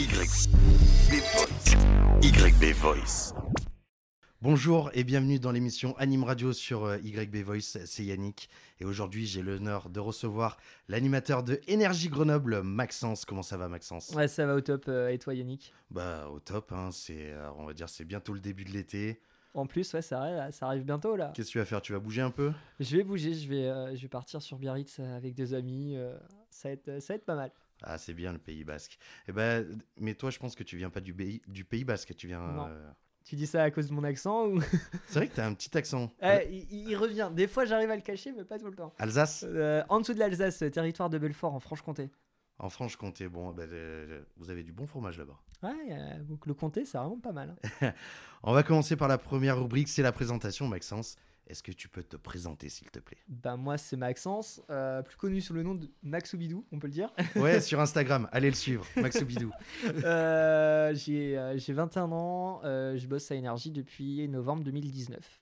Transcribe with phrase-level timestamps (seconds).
[0.00, 0.48] YB Voice.
[2.22, 3.34] YB Voice.
[4.40, 8.48] Bonjour et bienvenue dans l'émission Anime Radio sur euh, YB Voice, c'est Yannick
[8.80, 10.56] et aujourd'hui j'ai l'honneur de recevoir
[10.88, 13.26] l'animateur de Énergie Grenoble, Maxence.
[13.26, 14.08] Comment ça va Maxence?
[14.14, 14.86] Ouais, ça va au top.
[14.88, 15.74] euh, et toi, Yannick?
[15.90, 19.20] Bah au top, hein, c'est, euh, on va dire c'est bientôt le début de l'été.
[19.52, 21.30] En plus, ouais, ça arrive, ça arrive bientôt là.
[21.34, 21.82] Qu'est-ce que tu vas faire?
[21.82, 22.52] Tu vas bouger un peu?
[22.78, 25.94] Je vais bouger, je vais, euh, je vais partir sur Biarritz avec des amis.
[25.96, 26.16] euh,
[26.48, 27.50] ça, va être, ça va être pas mal.
[27.82, 28.98] Ah c'est bien le Pays Basque.
[29.28, 29.66] Eh ben,
[29.98, 32.40] mais toi je pense que tu viens pas du, pays, du Pays Basque, tu viens...
[32.40, 32.66] Non.
[32.68, 32.90] euh,
[33.24, 34.60] Tu dis ça à cause de mon accent ou?
[35.06, 36.10] C'est vrai que t'as un petit accent.
[36.22, 37.30] Eh, il, il revient.
[37.32, 38.92] Des fois, j'arrive à le cacher, mais pas tout le temps.
[38.98, 42.10] Alsace Euh, en dessous de l'Alsace, euh, territoire de Belfort, en Franche-Comté.
[42.58, 45.38] En Franche-Comté, bon, ben, euh, vous avez du bon fromage là-bas.
[45.62, 47.54] Ouais, euh, donc le comté, c'est vraiment pas mal.
[47.82, 47.92] hein.
[48.42, 51.16] On va commencer par la première rubrique, c'est la présentation, Maxence.
[51.50, 53.18] Est-ce que tu peux te présenter, s'il te plaît?
[53.26, 56.92] Ben, moi, c'est Maxence, euh, plus connu sous le nom de Maxoubidou, on peut le
[56.92, 57.12] dire.
[57.34, 59.50] Ouais, sur Instagram, allez le suivre, Maxoubidou.
[60.04, 65.40] Euh, j'ai euh, j'ai 21 ans, euh, je bosse à Énergie depuis novembre 2019.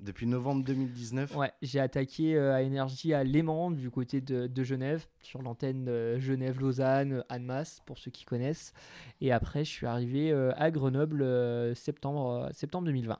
[0.00, 1.34] Depuis novembre 2019.
[1.34, 5.88] Ouais, j'ai attaqué euh, à Énergie à Léman, du côté de, de Genève, sur l'antenne
[5.88, 8.74] euh, Genève-Lausanne, Annemasse, pour ceux qui connaissent.
[9.22, 13.18] Et après, je suis arrivé euh, à Grenoble euh, septembre, euh, septembre 2020.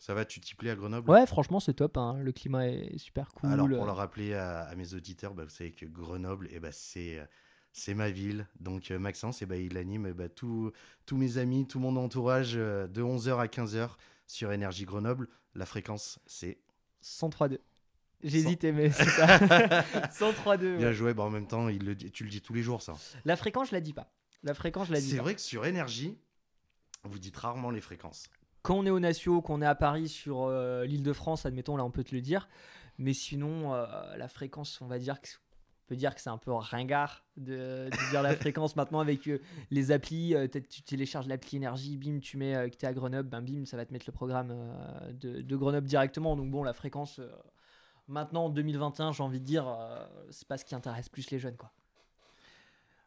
[0.00, 1.10] Ça va, tu t'y plais à Grenoble?
[1.10, 1.98] Ouais, franchement, c'est top.
[1.98, 3.52] hein, Le climat est super cool.
[3.52, 6.72] Alors, pour le rappeler à, à mes auditeurs, bah, vous savez que Grenoble, eh ben,
[6.72, 7.22] c'est,
[7.74, 8.48] c'est ma ville.
[8.58, 10.72] Donc, euh, Maxence, eh ben, il anime eh ben, tous
[11.04, 13.90] tous mes amis, tout mon entourage euh, de 11h à 15h
[14.26, 15.28] sur Énergie Grenoble.
[15.54, 16.58] La fréquence, c'est
[17.02, 17.58] 103.2.
[18.22, 19.26] J'hésitais, mais c'est ça.
[20.08, 20.78] 103.2.
[20.78, 20.94] bien ouais.
[20.94, 21.12] joué.
[21.12, 22.94] Bah, en même temps, il le dit- tu le dis tous les jours, ça.
[23.26, 24.10] La fréquence, je la dis pas.
[24.44, 26.16] La fréquence, je la dis C'est vrai que sur Énergie,
[27.04, 28.30] vous dites rarement les fréquences.
[28.62, 31.76] Quand on est au Natio, qu'on est à Paris sur euh, l'île de France, admettons,
[31.76, 32.48] là on peut te le dire.
[32.98, 35.28] Mais sinon, euh, la fréquence, on va dire que
[35.86, 39.40] peut dire que c'est un peu ringard de, de dire la fréquence maintenant avec euh,
[39.72, 40.36] les applis.
[40.36, 43.40] euh, tu télécharges l'appli énergie, bim, tu mets euh, que tu es à Grenoble, ben
[43.40, 46.36] bim, ça va te mettre le programme euh, de, de Grenoble directement.
[46.36, 47.28] Donc bon, la fréquence, euh,
[48.06, 51.40] maintenant en 2021, j'ai envie de dire, euh, c'est pas ce qui intéresse plus les
[51.40, 51.56] jeunes.
[51.56, 51.72] quoi.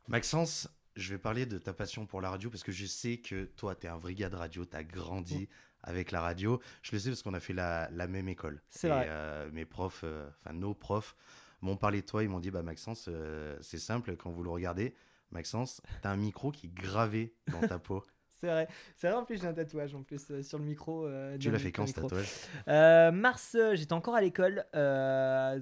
[0.09, 3.46] Maxence, je vais parler de ta passion pour la radio parce que je sais que
[3.46, 5.50] toi, tu es un vrai gars de radio, tu as grandi
[5.81, 6.62] avec la radio.
[6.81, 8.62] Je le sais parce qu'on a fait la, la même école.
[8.70, 9.08] C'est vrai.
[9.09, 11.16] euh, mes profs, euh, enfin nos profs,
[11.62, 12.24] m'ont parlé de toi.
[12.24, 14.94] Ils m'ont dit, bah Maxence, euh, c'est simple, quand vous le regardez,
[15.31, 18.04] Maxence, tu as un micro qui est gravé dans ta peau.
[18.40, 18.68] C'est vrai,
[18.98, 21.08] c'est vrai en plus j'ai un tatouage en plus sur le micro.
[21.40, 22.28] tu l'as fait quand ce tatouage?
[23.14, 24.66] Mars, j'étais encore à l'école,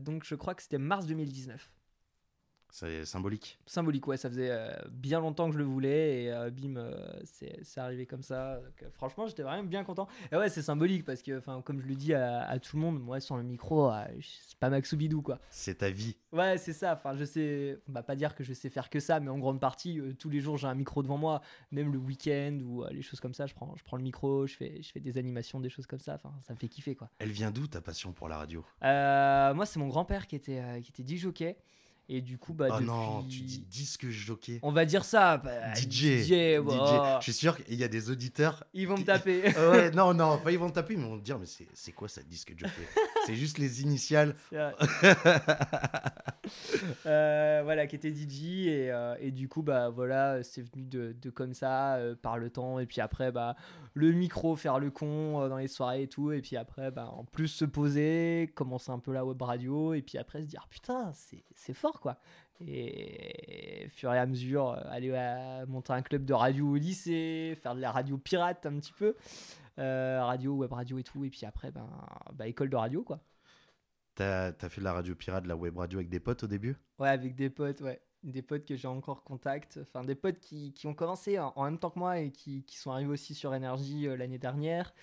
[0.03, 1.69] donc je crois que c'était mars 2019.
[2.73, 3.59] C'est symbolique.
[3.65, 7.19] Symbolique, ouais, ça faisait euh, bien longtemps que je le voulais et euh, bim, euh,
[7.25, 8.61] c'est c'est arrivé comme ça.
[8.61, 10.07] Donc, franchement, j'étais vraiment bien content.
[10.31, 13.01] Et ouais, c'est symbolique parce que, comme je le dis à, à tout le monde,
[13.01, 15.37] moi, sur le micro, c'est pas Maxoubidou, quoi.
[15.49, 16.15] C'est ta vie.
[16.31, 16.93] Ouais, c'est ça.
[16.93, 19.37] Enfin, je sais, on va pas dire que je sais faire que ça, mais en
[19.37, 23.01] grande partie, tous les jours, j'ai un micro devant moi, même le week-end ou les
[23.01, 23.47] choses comme ça.
[23.47, 25.99] Je prends, je prends le micro, je fais, je fais des animations, des choses comme
[25.99, 26.13] ça.
[26.15, 27.09] Enfin, ça me fait kiffer, quoi.
[27.19, 28.63] Elle vient d'où ta passion pour la radio?
[28.81, 31.57] Moi, c'est mon grand-père qui était, qui était jockey.
[32.13, 32.85] Et du coup, bah, Oh depuis...
[32.87, 34.59] non, tu dis disque jockey.
[34.63, 35.37] On va dire ça.
[35.37, 36.21] bah, DJ.
[36.23, 39.43] DJ, bah, Je suis sûr qu'il y a des auditeurs Ils vont me taper.
[39.55, 41.45] Ah ouais, non, non, pas ils vont te taper, mais ils vont te dire, mais
[41.45, 42.73] c'est quoi ça disque jockey?
[43.25, 44.35] C'est juste les initiales.
[47.05, 48.67] Euh, voilà, qui était DJ.
[48.67, 52.37] Et, euh, et du coup, bah, voilà, c'est venu de, de comme ça, euh, par
[52.37, 52.79] le temps.
[52.79, 53.55] Et puis après, bah,
[53.93, 56.31] le micro, faire le con dans les soirées et tout.
[56.31, 59.93] Et puis après, bah, en plus, se poser, commencer un peu la web radio.
[59.93, 62.17] Et puis après, se dire, putain, c'est c'est fort, quoi.
[62.67, 66.75] Et au fur et à mesure, euh, aller à, monter un club de radio au
[66.75, 69.15] lycée, faire de la radio pirate un petit peu.
[69.79, 71.23] Euh, radio, web radio et tout.
[71.25, 71.89] Et puis après, ben,
[72.33, 73.19] bah, école de radio, quoi.
[74.15, 76.47] T'as as fait de la radio pirate, de la web radio avec des potes au
[76.47, 76.75] début?
[76.99, 78.01] Ouais, avec des potes, ouais.
[78.23, 79.79] Des potes que j'ai encore contact.
[79.81, 82.63] Enfin, des potes qui, qui ont commencé en, en même temps que moi et qui,
[82.65, 84.93] qui sont arrivés aussi sur Énergie euh, l'année dernière.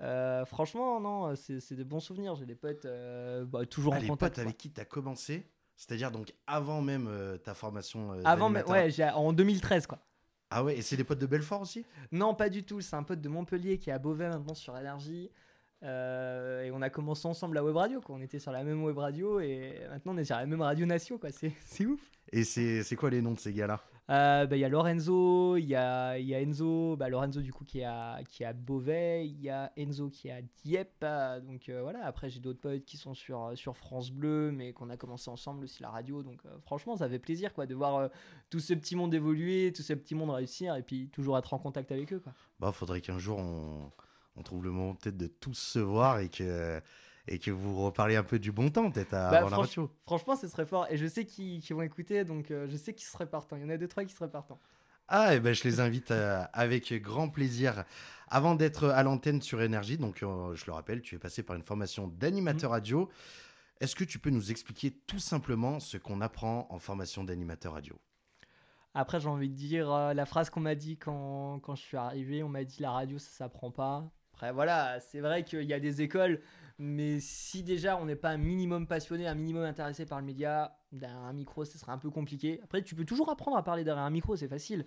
[0.00, 2.34] Euh, franchement, non, c'est des bons souvenirs.
[2.34, 4.36] J'ai des potes euh, bah, toujours ah, en Les contact.
[4.36, 5.46] potes avec qui t'as commencé?
[5.76, 8.22] C'est-à-dire donc avant même euh, ta formation euh.
[8.24, 9.98] Avant, mais- d'animateur ouais, j'ai- en 2013, quoi.
[10.50, 11.84] Ah ouais, et c'est des potes de Belfort aussi?
[12.12, 12.80] Non, pas du tout.
[12.80, 15.30] C'est un pote de Montpellier qui est à Beauvais maintenant sur Énergie.
[15.82, 18.00] Euh, et on a commencé ensemble la web radio.
[18.00, 18.14] Quoi.
[18.16, 20.86] On était sur la même web radio et maintenant on est sur la même radio
[20.86, 21.18] nation.
[21.18, 21.30] quoi.
[21.32, 22.00] C'est c'est ouf.
[22.32, 23.80] Et c'est c'est quoi les noms de ces gars-là?
[24.10, 27.80] Euh, bah, Il y a Lorenzo, il y a, Enzo, bah, Lorenzo du coup qui
[27.80, 31.02] est à, qui est Beauvais, il y a Enzo qui est à Dieppe.
[31.02, 34.72] euh, donc euh, voilà, après j'ai d'autres potes qui sont sur, sur France Bleu, mais
[34.72, 36.22] qu'on a commencé ensemble aussi la radio.
[36.22, 38.10] Donc franchement, ça fait plaisir quoi, de voir
[38.50, 41.58] tout ce petit monde évoluer, tout ce petit monde réussir et puis toujours être en
[41.58, 42.20] contact avec eux.
[42.20, 42.32] Quoi.
[42.60, 43.90] Bah, faudrait qu'un jour on,
[44.36, 46.80] on trouve le moment peut-être de tous se voir et que,
[47.28, 49.68] et que vous reparliez un peu du bon temps, peut-être à- Bah, avant la franch-
[49.68, 49.90] radio.
[50.04, 50.86] Franchement, ce serait fort.
[50.90, 53.56] Et je sais qu'ils vont écouter, donc euh, je sais qu'ils seraient partants.
[53.56, 54.60] Il y en a deux, trois qui seraient partants.
[55.08, 57.84] Ah, et ben, je les invite euh, avec grand plaisir.
[58.28, 61.56] Avant d'être à l'antenne sur Énergie, donc euh, je le rappelle, tu es passé par
[61.56, 63.10] une formation d'animateur radio.
[63.80, 67.98] Est-ce que tu peux nous expliquer tout simplement ce qu'on apprend en formation d'animateur radio?
[68.94, 72.42] Après, j'ai envie de dire la phrase qu'on m'a dit quand, quand je suis arrivé
[72.44, 74.04] on m'a dit la radio, ça s'apprend pas.
[74.32, 76.40] Après, voilà, c'est vrai qu'il y a des écoles,
[76.78, 80.76] mais si déjà on n'est pas un minimum passionné, un minimum intéressé par le média,
[80.92, 82.60] derrière un micro, ce serait un peu compliqué.
[82.64, 84.84] Après, tu peux toujours apprendre à parler derrière un micro, c'est facile.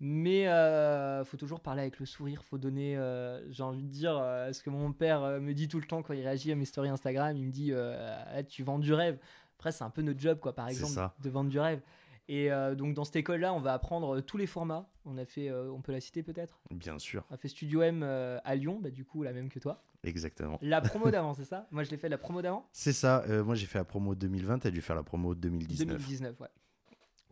[0.00, 4.16] Mais euh, faut toujours parler avec le sourire, faut donner, euh, j'ai envie de dire,
[4.16, 6.56] euh, ce que mon père euh, me dit tout le temps quand il réagit à
[6.56, 9.18] mes stories Instagram, il me dit, euh, Ah, tu vends du rêve.
[9.58, 11.80] Après, c'est un peu notre job, quoi, par exemple, de vendre du rêve.
[12.28, 14.88] Et euh, donc dans cette école-là, on va apprendre euh, tous les formats.
[15.04, 16.58] On a fait, euh, on peut la citer peut-être?
[16.70, 19.48] Bien sûr, On a fait Studio M euh, à Lyon, bah, du coup la même
[19.50, 19.82] que toi.
[20.02, 20.58] exactement.
[20.62, 21.66] La promo d'avant, c'est ça?
[21.70, 22.66] Moi je l'ai fait la promo d'avant?
[22.72, 25.86] C'est ça, moi j'ai fait la promo 2020, tu as dû faire la promo 2019.
[25.98, 26.48] 2019, ouais.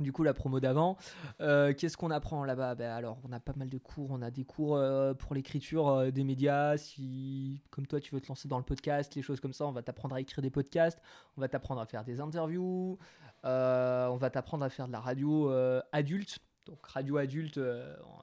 [0.00, 0.96] Du coup, la promo d'avant.
[1.40, 2.74] Euh, Qu'est-ce qu'on apprend là-bas?
[2.74, 4.10] Ben, Alors, on a pas mal de cours.
[4.10, 6.76] On a des cours euh, pour l'écriture euh, des médias.
[6.76, 9.72] Si, comme toi, tu veux te lancer dans le podcast, les choses comme ça, on
[9.72, 11.00] va t'apprendre à écrire des podcasts.
[11.36, 12.98] On va t'apprendre à faire des interviews.
[13.44, 15.52] on va t'apprendre à faire de la radio
[15.92, 16.38] adulte.
[16.66, 17.60] Donc, radio adulte,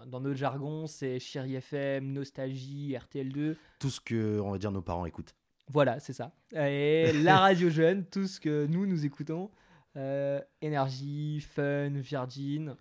[0.07, 3.55] dans notre jargon, c'est Chéri FM, Nostalgie, RTL2.
[3.79, 5.35] Tout ce que, on va dire, nos parents écoutent.
[5.67, 6.31] Voilà, c'est ça.
[6.55, 9.51] Et la radio jeune, tout ce que nous, nous écoutons.
[9.97, 12.75] Euh, Énergie, Fun, Virgin.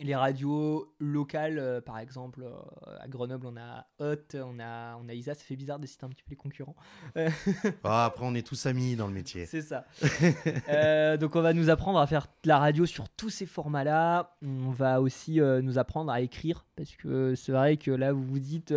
[0.00, 5.08] Les radios locales, euh, par exemple, euh, à Grenoble, on a Hot, on a, on
[5.08, 5.34] a Isa.
[5.34, 6.76] Ça fait bizarre de citer un petit peu les concurrents.
[7.82, 9.46] Ah, après, on est tous amis dans le métier.
[9.46, 9.86] C'est ça.
[11.16, 14.36] Donc on va nous apprendre à faire de la radio sur tous ces formats-là.
[14.42, 18.38] On va aussi nous apprendre à écrire parce que c'est vrai que là vous vous
[18.38, 18.74] dites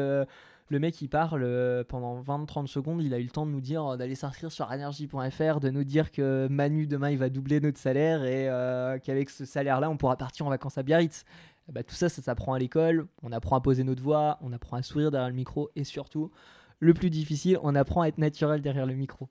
[0.71, 3.59] le mec il parle euh, pendant 20-30 secondes, il a eu le temps de nous
[3.59, 7.59] dire euh, d'aller s'inscrire sur energy.fr, de nous dire que Manu demain il va doubler
[7.59, 11.25] notre salaire et euh, qu'avec ce salaire-là on pourra partir en vacances à Biarritz.
[11.67, 13.07] Ben, tout ça, ça s'apprend à l'école.
[13.21, 16.31] On apprend à poser notre voix, on apprend à sourire derrière le micro et surtout,
[16.79, 19.27] le plus difficile, on apprend à être naturel derrière le micro.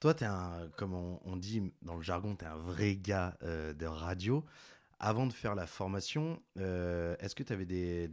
[0.00, 3.36] Toi, tu es un, comme on, dit dans le jargon, tu es un vrai gars
[3.42, 4.44] de radio.
[5.00, 8.10] Avant de faire la formation, euh, est-ce que avais des,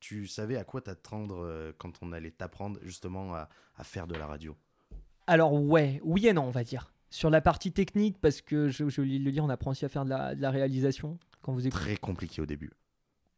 [0.00, 4.14] tu savais à quoi t'attendre euh, quand on allait t'apprendre justement à, à faire de
[4.14, 4.56] la radio?
[5.26, 6.90] Alors ouais, oui et non, on va dire.
[7.10, 10.04] Sur la partie technique, parce que je, je le dire, on apprend aussi à faire
[10.04, 11.18] de la, de la réalisation.
[11.42, 12.70] Quand vous écoutez, Très compliqué au début.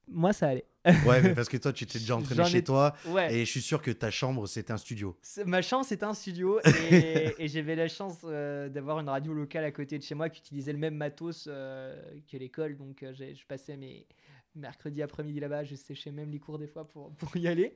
[0.09, 0.67] Moi ça allait.
[1.07, 3.35] Ouais, mais parce que toi, tu t'es déjà entraîné J'en chez toi Ouais.
[3.35, 5.17] et je suis sûr que ta chambre, c'était un studio.
[5.47, 6.61] Ma chance, c'était un studio
[6.91, 10.29] et, et j'avais la chance euh, d'avoir une radio locale à côté de chez moi
[10.29, 11.97] qui utilisait le même matos euh,
[12.31, 12.77] que l'école.
[12.77, 14.07] Donc euh, je passais mes
[14.55, 17.75] mercredis après-midi là-bas, je séchais même les cours des fois pour, pour y aller.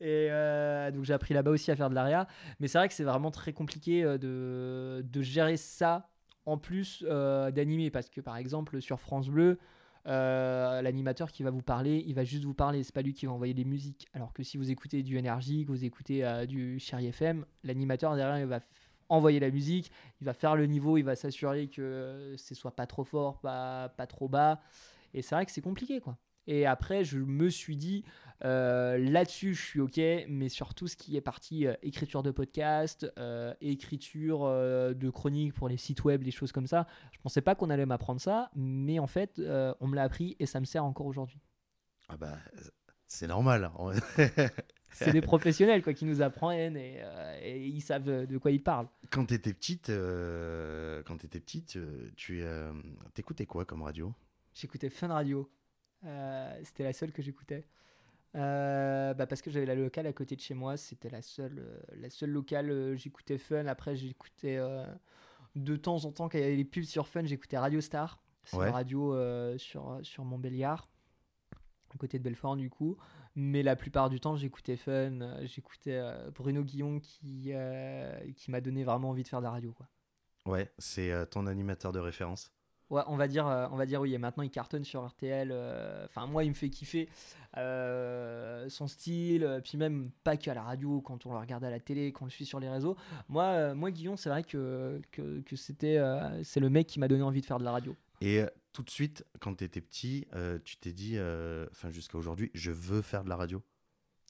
[0.00, 0.28] Et
[0.92, 2.28] donc j'ai appris là-bas aussi à faire de l'aria.
[2.60, 6.08] Mais c'est vrai que c'est vraiment très compliqué de, de gérer ça
[6.46, 9.58] en plus d'animer parce que par exemple sur France Bleu,
[10.06, 13.26] euh, l'animateur qui va vous parler, il va juste vous parler, c'est pas lui qui
[13.26, 14.06] va envoyer des musiques.
[14.12, 18.14] Alors que si vous écoutez du Energy, que vous écoutez euh, du Chéri FM, l'animateur
[18.14, 18.60] derrière il va
[19.08, 19.90] envoyer la musique,
[20.20, 23.88] il va faire le niveau, il va s'assurer que ce soit pas trop fort, pas,
[23.90, 24.60] pas trop bas.
[25.14, 26.18] Et c'est vrai que c'est compliqué quoi.
[26.46, 28.04] Et après, je me suis dit,
[28.44, 32.30] euh, là-dessus, je suis OK, mais sur tout ce qui est partie euh, écriture de
[32.30, 37.18] podcast, euh, écriture euh, de chroniques pour les sites web, les choses comme ça, je
[37.20, 39.40] pensais pas qu'on allait m'apprendre ça, mais en fait,
[39.80, 41.40] on me l'a appris et ça me sert encore aujourd'hui.
[42.08, 42.38] Ah bah,
[43.06, 43.70] c'est normal.
[44.90, 47.02] C'est des professionnels quoi, qui nous apprennent et,
[47.42, 48.86] et ils savent de quoi ils parlent.
[49.10, 51.78] quand t'étais petite, euh, quand t'étais petite,
[52.14, 52.44] tu
[53.14, 54.12] t'écoutais quoi comme radio?
[54.54, 55.50] J'écoutais Fun Radio.
[56.62, 57.64] C'était la seule que j'écoutais.
[58.36, 61.58] Euh, bah parce que j'avais la locale à côté de chez moi, c'était la seule,
[61.60, 62.70] euh, la seule locale.
[62.70, 63.66] euh, j'écoutais Fun.
[63.66, 64.58] Après, j'écoutais
[65.54, 68.20] de temps en temps quand il y avait les pubs sur Fun, j'écoutais Radio Star.
[68.44, 68.66] C'est Ouais.
[68.68, 69.16] une radio
[69.58, 70.86] sur sur Montbéliard,
[71.94, 72.96] à côté de Belfort du coup.
[73.36, 75.38] Mais la plupart du temps, j'écoutais Fun.
[75.44, 76.00] j'écoutais
[76.34, 77.52] Bruno Guillon qui
[78.36, 79.88] qui m'a donné vraiment envie de faire de la radio quoi.
[80.46, 82.52] Ouais, c'est ton animateur de référence.
[82.94, 84.14] Ouais, on va dire, euh, on va dire oui.
[84.14, 85.50] Et maintenant, il cartonne sur RTL.
[85.50, 87.08] euh, Enfin, moi, il me fait kiffer
[87.56, 89.60] euh, son style.
[89.64, 92.26] Puis même pas qu'à la radio, quand on le regarde à la télé, quand on
[92.26, 92.96] le suit sur les réseaux.
[93.28, 95.98] Moi, euh, moi, Guillaume, c'est vrai que que, que c'était,
[96.44, 97.96] c'est le mec qui m'a donné envie de faire de la radio.
[98.20, 101.18] Et tout de suite, quand t'étais petit, euh, tu t'es dit,
[101.72, 103.60] enfin jusqu'à aujourd'hui, je veux faire de la radio?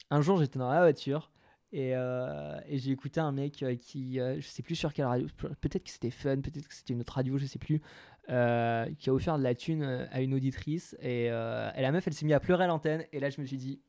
[0.09, 1.31] Un jour, j'étais dans la voiture.
[1.77, 5.07] Et, euh, et j'ai écouté un mec euh, qui, euh, je sais plus sur quelle
[5.07, 7.81] radio, pe- peut-être que c'était Fun, peut-être que c'était une autre radio, je sais plus,
[8.29, 10.95] qui a offert de la thune à une auditrice.
[11.01, 13.03] Et, et la meuf, elle s'est mise à pleurer à l'antenne.
[13.11, 13.81] Et là, je me suis dit,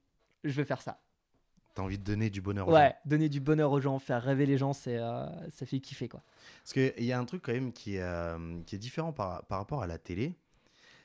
[0.42, 1.00] je vais faire ça.
[1.74, 2.94] T'as envie de donner du bonheur aux Ouais, gens.
[3.04, 6.22] donner du bonheur aux gens, faire rêver les gens, c'est, euh, ça fait kiffer quoi.
[6.64, 9.44] Parce qu'il y a un truc quand même qui est, euh, qui est différent par,
[9.44, 10.34] par rapport à la télé.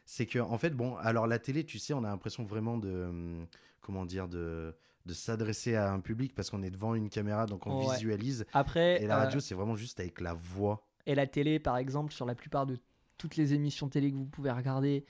[0.05, 2.89] C'est que, en fait, bon, alors la télé, tu sais, on a l'impression vraiment de.
[2.89, 3.45] hum,
[3.81, 7.65] Comment dire De, de s'adresser à un public parce qu'on est devant une caméra, donc
[7.67, 7.85] on Ouais.
[7.93, 8.45] visualise.
[8.53, 10.85] Après, Et la euh, radio, c'est vraiment juste avec la voix.
[11.05, 12.77] et la télé, par exemple, sur la plupart de
[13.17, 15.05] toutes les émissions télé que vous pouvez regarder,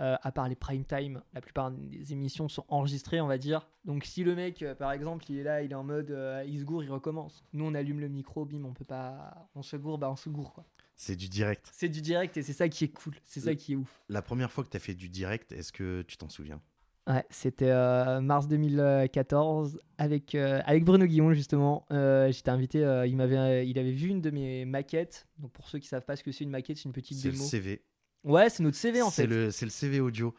[0.00, 3.68] euh, à part les prime time, la plupart des émissions sont enregistrées, on va dire.
[3.84, 6.42] Donc si le mec, euh, par exemple, il est là, il est en mode, euh,
[6.46, 7.44] il se gourre, il recommence.
[7.52, 10.30] Nous, on allume le micro, bim, on peut pas, on se gourre, bah on se
[10.30, 10.64] gourre quoi.
[10.96, 11.68] C'est du direct.
[11.72, 14.02] C'est du direct et c'est ça qui est cool, c'est ça Euh, qui est ouf.
[14.08, 16.60] La première fois que tu as fait du direct, est-ce que tu t'en souviens?
[17.08, 21.84] Ouais, c'était euh, mars 2014 avec, euh, avec Bruno Guillon justement.
[21.90, 25.26] Euh, J'étais invité, euh, il, m'avait, il avait vu une de mes maquettes.
[25.38, 27.28] Donc pour ceux qui savent pas ce que c'est une maquette, c'est une petite C'est
[27.28, 27.44] le démo.
[27.44, 27.82] CV.
[28.24, 29.26] Ouais, c'est notre CV en fait.
[29.26, 30.34] le, c'est le CV audio.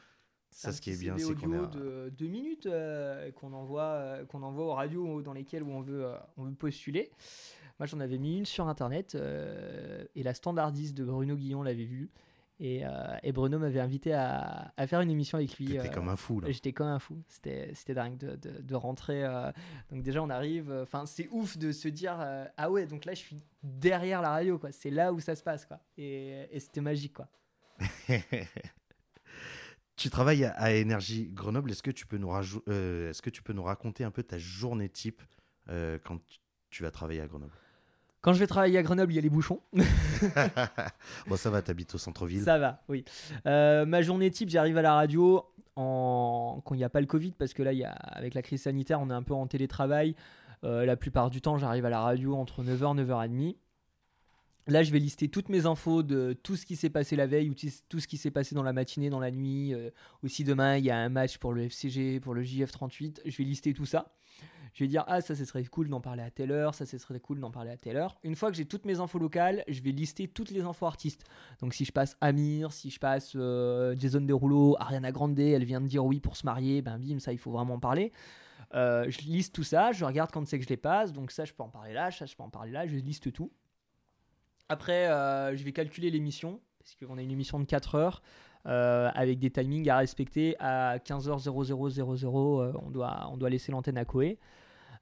[0.51, 2.70] C'est Ça, ce qui est bien, c'est qu'on audio a- de deux minutes
[3.36, 6.05] qu'on envoie, qu'on envoie aux radios dans lesquelles où on veut,
[6.38, 7.12] on veut postuler.
[7.79, 9.17] Moi, j'en avais mis une sur internet
[10.15, 12.12] et la standardiste de Bruno Guillon l'avait vue.
[12.60, 12.90] Et, euh,
[13.24, 15.66] et Bruno m'avait invité à, à faire une émission avec lui.
[15.68, 16.40] T'étais euh, comme un fou.
[16.48, 17.22] J'étais comme un fou.
[17.28, 19.24] C'était, dingue de, de, de rentrer.
[19.24, 19.52] euh,
[19.92, 20.72] Donc déjà, on arrive.
[20.84, 22.16] Enfin, c'est ouf de se dire
[22.58, 24.72] ah ouais, donc là, je suis derrière la radio, quoi.
[24.72, 25.80] C'est là où ça se passe, quoi.
[25.98, 27.28] Et, et c'était magique, quoi.
[29.96, 31.72] tu travailles à, Énergie Grenoble.
[31.72, 34.38] Est-ce que, tu peux nous rajou- est-ce que tu peux nous raconter un peu ta
[34.38, 35.22] journée type
[35.68, 36.20] quand
[36.70, 37.54] tu vas travailler à Grenoble?
[38.22, 39.62] Quand je vais travailler à Grenoble, il y a les bouchons.
[41.27, 42.44] Bon, ça va, t'habites au centre-ville.
[42.44, 43.06] Ça va, oui.
[43.46, 47.32] Euh, ma journée type, j'arrive à la radio quand il n'y a pas le Covid,
[47.32, 47.92] parce que là, y a...
[47.92, 50.15] avec la crise sanitaire, on est un peu en télétravail.
[50.63, 53.56] Euh, la plupart du temps, j'arrive à la radio entre 9h, 9h30.
[54.68, 57.50] Là, je vais lister toutes mes infos de tout ce qui s'est passé la veille
[57.50, 59.74] ou tout tout ce qui s'est passé dans la matinée, dans la nuit.
[59.74, 59.89] Euh,
[60.24, 63.22] aussi, demain, il y a un match pour le FCG, pour le JF38.
[63.25, 64.13] Je vais lister tout ça.
[64.74, 66.98] Je vais dire, ah, ça, ce serait cool d'en parler à telle heure, ça, ce
[66.98, 68.18] serait cool d'en parler à telle heure.
[68.24, 71.24] Une fois que j'ai toutes mes infos locales, je vais lister toutes les infos artistes.
[71.62, 75.82] Donc, si je passe Amir, si je passe euh, Jason Derulo, Ariana Grande, elle vient
[75.82, 78.12] de dire oui pour se marier, ben bim, ça, il faut vraiment en parler.
[78.74, 81.46] Euh, je liste tout ça, je regarde quand c'est que je les passe, donc ça,
[81.46, 83.51] je peux en parler là, ça, je peux en parler là, je liste tout.
[84.70, 88.24] Après, euh, je vais calculer l'émission, parce qu'on a une émission de 4 heures,
[88.65, 90.55] euh, avec des timings à respecter.
[90.60, 94.39] À 15h0000, euh, on, doit, on doit laisser l'antenne à Koé.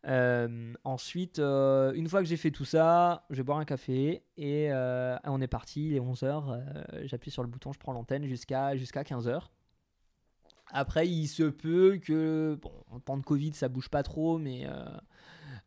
[0.07, 4.71] Euh, ensuite, une fois que j'ai fait tout ça, je vais boire un café et
[5.25, 9.03] on est parti, il est 11h, j'appuie sur le bouton, je prends l'antenne jusqu'à jusqu'à
[9.03, 9.41] 15h.
[10.73, 14.65] Après, il se peut que, bon, en temps de Covid, ça bouge pas trop, mais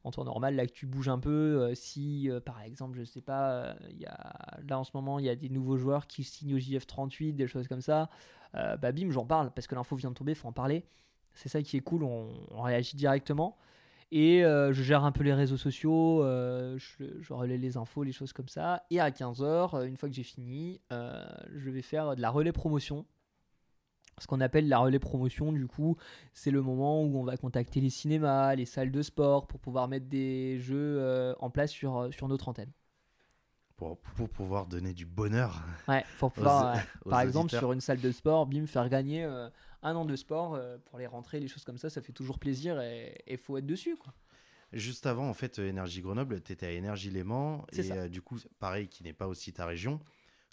[0.05, 3.05] en temps normal, là que tu bouges un peu, euh, si euh, par exemple, je
[3.05, 6.07] sais pas, euh, y a, là en ce moment, il y a des nouveaux joueurs
[6.07, 8.09] qui signent au JF38, des choses comme ça,
[8.53, 10.85] bah bim, j'en parle parce que l'info vient de tomber, faut en parler.
[11.33, 13.57] C'est ça qui est cool, on, réagit directement.
[14.13, 18.47] Et je gère un peu les réseaux sociaux, je, relais les infos, les choses comme
[18.47, 18.85] ça.
[18.91, 23.05] Et à 15h, une fois que j'ai fini, je vais faire de la relais promotion.
[24.21, 25.97] Ce qu'on appelle la relais promotion, du coup,
[26.33, 29.89] c'est le moment où on va contacter les cinémas, les salles de sport pour pouvoir
[29.89, 32.71] mettre des jeux euh, en place sur, euh, sur notre antenne.
[33.77, 37.61] Pour, pour pouvoir donner du bonheur Ouais, pour pouvoir, aux- euh, aux par exemple, auditeurs.
[37.61, 39.49] sur une salle de sport, bim, faire gagner euh,
[39.83, 42.81] un an de sport pour les rentrées, les choses comme ça, ça fait toujours plaisir
[42.81, 43.97] et il faut être dessus.
[43.97, 44.15] Quoi.
[44.73, 47.65] Juste avant, en fait, Énergie Grenoble, tu étais à Énergie Léman.
[47.73, 50.01] Et du coup, pareil, qui n'est pas aussi ta région.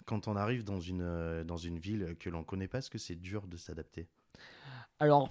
[0.06, 2.90] Quand on arrive dans une, euh, dans une ville que l'on ne connaît pas, est-ce
[2.90, 4.08] que c'est dur de s'adapter?
[4.98, 5.30] Alors,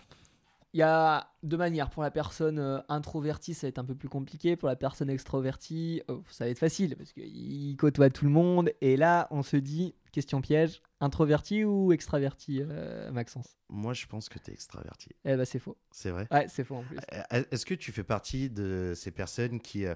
[0.74, 1.90] il y a deux manières.
[1.90, 4.56] Pour la personne euh, introvertie, ça va être un peu plus compliqué.
[4.56, 8.72] Pour la personne extrovertie, euh, ça va être facile parce qu'il côtoie tout le monde.
[8.80, 13.58] Et là, on se dit, question piège, introverti ou extraverti, euh, Maxence?
[13.70, 15.10] Moi, je pense que tu es extraverti.
[15.26, 15.78] Eh ben, c'est faux.
[15.92, 16.28] C'est vrai?
[16.32, 16.98] Ouais, c'est faux en plus.
[17.32, 19.96] Est-ce que tu fais partie de ces personnes qui euh,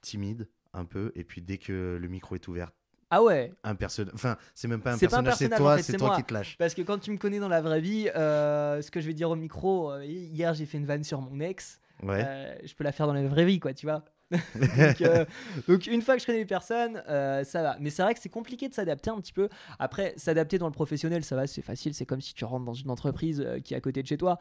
[0.00, 2.72] timident un peu et puis dès que le micro est ouvert,
[3.10, 5.96] Ah ouais un personnage, enfin, c'est même pas un personnage, c'est en toi, fait, c'est
[5.96, 6.16] toi moi.
[6.16, 6.56] qui te lâches.
[6.58, 9.14] Parce que quand tu me connais dans la vraie vie, euh, ce que je vais
[9.14, 12.22] dire au micro, euh, hier j'ai fait une vanne sur mon ex, Ouais.
[12.24, 14.04] euh, je peux la faire dans la vraie vie, quoi, tu vois.
[14.54, 15.24] donc, euh,
[15.66, 17.76] donc, une fois que je connais les personnes, euh, ça va.
[17.80, 19.48] Mais c'est vrai que c'est compliqué de s'adapter un petit peu.
[19.78, 21.94] Après, s'adapter dans le professionnel, ça va, c'est facile.
[21.94, 24.16] C'est comme si tu rentres dans une entreprise euh, qui est à côté de chez
[24.16, 24.38] toi.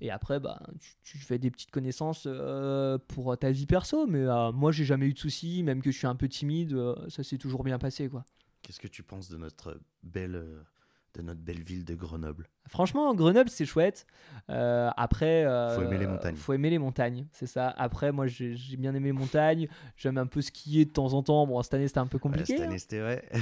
[0.00, 2.28] Et après, bah, tu, tu fais des petites connaissances
[3.08, 4.06] pour ta vie perso.
[4.06, 6.76] Mais moi, j'ai jamais eu de soucis, même que je suis un peu timide,
[7.08, 8.24] ça s'est toujours bien passé, quoi.
[8.62, 10.44] Qu'est-ce que tu penses de notre belle,
[11.14, 14.06] de notre belle ville de Grenoble Franchement, Grenoble, c'est chouette.
[14.48, 16.36] Euh, après, euh, Faut aimer les montagnes.
[16.36, 17.68] Faut aimer les montagnes, c'est ça.
[17.76, 19.68] Après, moi, j'ai bien aimé les montagnes.
[19.96, 21.46] J'aime un peu skier de temps en temps.
[21.46, 22.56] Bon, cette année, c'était un peu Ouais, compliqué.
[22.56, 23.24] Cette année, c'était vrai.
[23.34, 23.40] hein.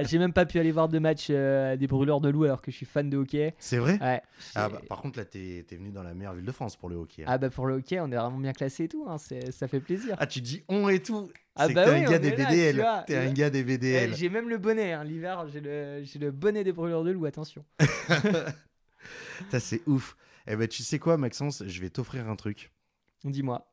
[0.00, 2.60] Euh, j'ai même pas pu aller voir de match euh, des brûleurs de loup alors
[2.60, 3.54] que je suis fan de hockey.
[3.58, 3.98] C'est vrai?
[4.02, 4.20] Ouais.
[4.54, 6.88] ah, bah, Par contre, là, t'es es venu dans la meilleure ville de France pour
[6.90, 7.22] le hockey.
[7.22, 7.26] hein.
[7.28, 9.06] Ah bah pour le hockey, on est vraiment bien classé et tout.
[9.08, 9.16] hein.
[9.18, 10.16] Ça fait plaisir.
[10.18, 12.76] Ah, tu dis on et tout Ah bah t'es oui, un gars des BDL.
[12.76, 13.02] vois.
[13.06, 14.14] T'es un Eh, gars des BDL.
[14.14, 15.04] J'ai même le bonnet, hein.
[15.04, 17.64] l'hiver, j'ai le, j'ai le bonnet des brûleurs de loup, attention.
[19.50, 20.16] Ça, c'est ouf.
[20.46, 22.72] Eh ben, tu sais quoi, Maxence Je vais t'offrir un truc.
[23.24, 23.70] Dis-moi.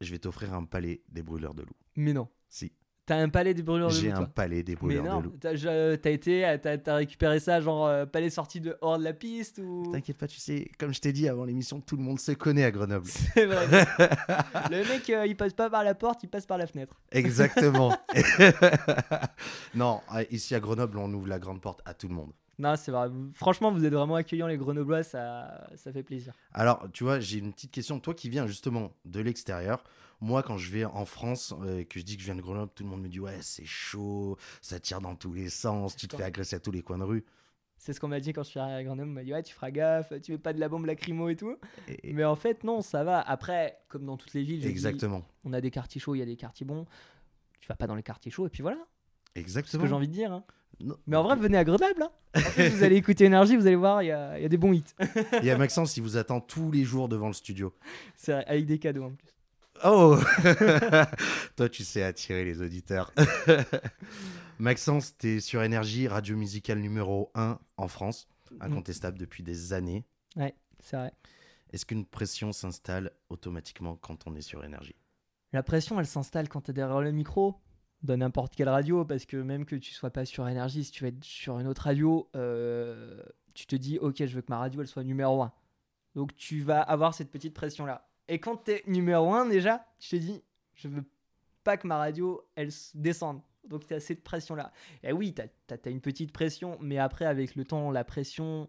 [0.00, 1.76] Je vais t'offrir un palais des brûleurs de loup.
[1.96, 2.28] Mais non.
[2.48, 2.72] Si.
[3.06, 5.18] T'as un palais des brûleurs de J'ai loup, un toi palais des Mais brûleurs non,
[5.18, 5.34] de loup.
[5.38, 9.04] t'as je- t'as été, t'as t'as récupéré ça, genre euh, palais sorti de hors de
[9.04, 9.90] la piste ou.
[9.92, 12.64] T'inquiète pas, tu sais, comme je t'ai dit avant l'émission, tout le monde se connaît
[12.64, 13.06] à Grenoble.
[13.34, 13.66] C'est vrai.
[14.70, 16.94] le mec, euh, il passe pas par la porte, il passe par la fenêtre.
[17.12, 17.94] Exactement.
[19.74, 22.32] non, euh, ici à Grenoble, on ouvre la grande porte à tout le monde.
[22.58, 23.08] Non, c'est vrai.
[23.32, 26.32] Franchement, vous êtes vraiment accueillants, les Grenoblois, ça, ça fait plaisir.
[26.52, 27.98] Alors, tu vois, j'ai une petite question.
[28.00, 29.82] Toi qui viens justement de l'extérieur,
[30.20, 32.70] moi, quand je vais en France, euh, que je dis que je viens de Grenoble,
[32.74, 36.06] tout le monde me dit Ouais, c'est chaud, ça tire dans tous les sens, tu
[36.08, 37.24] te fais agresser à tous les coins de rue.
[37.76, 39.10] C'est ce qu'on m'a dit quand je suis arrivé à Grenoble.
[39.10, 41.36] On m'a dit, ouais, tu feras gaffe, tu mets pas de la bombe lacrymo et
[41.36, 41.56] tout.
[41.88, 43.20] Et- Mais en fait, non, ça va.
[43.20, 45.22] Après, comme dans toutes les villes, Exactement.
[45.44, 46.86] on a des quartiers chauds, il y a des quartiers bons.
[47.60, 48.78] Tu vas pas dans les quartiers chauds et puis voilà.
[49.34, 49.82] C'est ce Exactement.
[49.82, 50.32] que j'ai envie de dire.
[50.32, 50.44] hein.
[50.80, 50.96] Non.
[51.06, 52.02] Mais en vrai, venez à Grenoble.
[52.02, 52.10] hein.
[52.36, 54.48] En plus, vous allez écouter Énergie, vous allez voir, il y a, il y a
[54.48, 54.84] des bons hits.
[55.40, 57.72] Il y a Maxence, il vous attend tous les jours devant le studio.
[58.16, 59.28] C'est avec des cadeaux en plus.
[59.84, 60.18] Oh
[61.56, 63.12] Toi, tu sais attirer les auditeurs.
[64.58, 68.28] Maxence, t'es sur Énergie, radio musicale numéro 1 en France,
[68.60, 70.04] incontestable depuis des années.
[70.80, 71.12] C'est vrai.
[71.72, 74.94] Est-ce qu'une pression s'installe automatiquement quand on est sur Énergie?
[75.52, 77.54] La pression, elle s'installe quand tu es derrière le micro,
[78.04, 81.02] dans n'importe quelle radio, parce que même que tu sois pas sur Énergie, si tu
[81.02, 83.20] vas être sur une autre radio, euh,
[83.54, 85.52] tu te dis, ok, je veux que ma radio, elle soit numéro 1.
[86.14, 88.06] Donc tu vas avoir cette petite pression-là.
[88.28, 90.42] Et quand tu es numéro 1, déjà, tu te dis,
[90.74, 91.04] je veux
[91.64, 93.40] pas que ma radio, elle descende.
[93.66, 94.70] Donc tu as cette pression-là.
[95.02, 98.68] Et oui, tu as, une petite pression, mais après, avec le temps, la pression,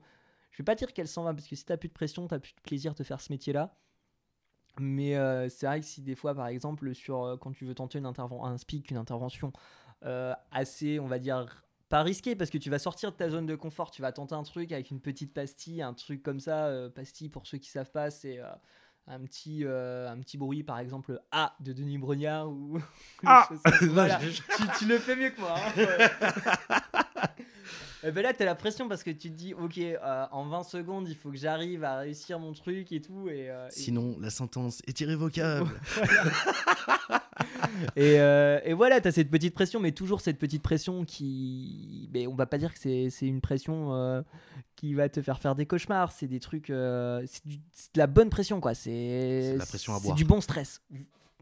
[0.51, 2.39] je vais pas dire qu'elle s'en va, parce que si tu plus de pression, tu
[2.39, 3.75] plus de plaisir de faire ce métier-là.
[4.79, 7.75] Mais euh, c'est vrai que si des fois, par exemple, sur, euh, quand tu veux
[7.75, 9.51] tenter une un speak, une intervention
[10.03, 13.45] euh, assez, on va dire, pas risquée, parce que tu vas sortir de ta zone
[13.45, 16.71] de confort, tu vas tenter un truc avec une petite pastille, un truc comme ça.
[16.93, 18.39] pastille, pour ceux qui savent pas, c'est
[19.07, 22.79] un, petit, un petit bruit, par exemple, A de Denis Brognard ou.
[23.25, 23.47] Ah.
[23.81, 24.19] Voilà.
[24.19, 25.55] Tu, tu le fais mieux que moi.
[25.57, 27.01] hein.
[28.07, 30.63] Et ben là, t'as la pression parce que tu te dis, ok, euh, en 20
[30.63, 33.29] secondes, il faut que j'arrive à réussir mon truc et tout.
[33.29, 35.71] Et, euh, et- Sinon, la sentence est irrévocable.
[37.97, 42.09] Et, euh, et voilà, tu as cette petite pression, mais toujours cette petite pression qui.
[42.13, 44.21] Mais on va pas dire que c'est c'est une pression euh,
[44.75, 46.11] qui va te faire faire des cauchemars.
[46.11, 46.69] C'est des trucs.
[46.69, 47.41] euh, c'est
[47.73, 48.73] c'est de la bonne pression, quoi.
[48.73, 50.15] C'est C'est la pression à c'est boire.
[50.15, 50.81] du bon stress.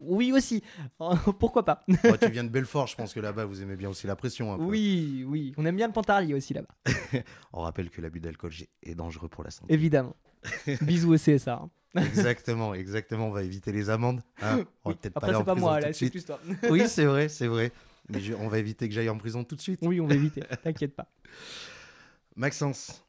[0.00, 0.62] Oui, aussi.
[1.38, 1.84] Pourquoi pas?
[2.04, 4.52] Oh, tu viens de Belfort, je pense que là-bas, vous aimez bien aussi la pression.
[4.52, 4.64] un peu.
[4.64, 5.52] Oui, oui.
[5.56, 6.74] On aime bien le pantarlier aussi là-bas.
[7.52, 8.52] On rappelle que l'abus d'alcool
[8.82, 9.72] est dangereux pour la santé.
[9.72, 10.16] Évidemment.
[10.82, 11.54] Bisous au CSA.
[11.62, 11.70] hein.
[12.02, 13.28] exactement, exactement.
[13.28, 14.20] On va éviter les amendes.
[14.42, 14.64] hein.
[14.84, 14.94] On va Oui.
[15.00, 16.40] peut-être Après, pas c'est pas moi, là, c'est plus toi.
[16.68, 17.70] Oui, c'est vrai, c'est vrai.
[18.08, 19.78] Mais je- on va éviter que j'aille en prison tout de suite.
[19.82, 20.42] oui, on va éviter.
[20.62, 21.06] T'inquiète pas.
[22.36, 23.04] Maxence.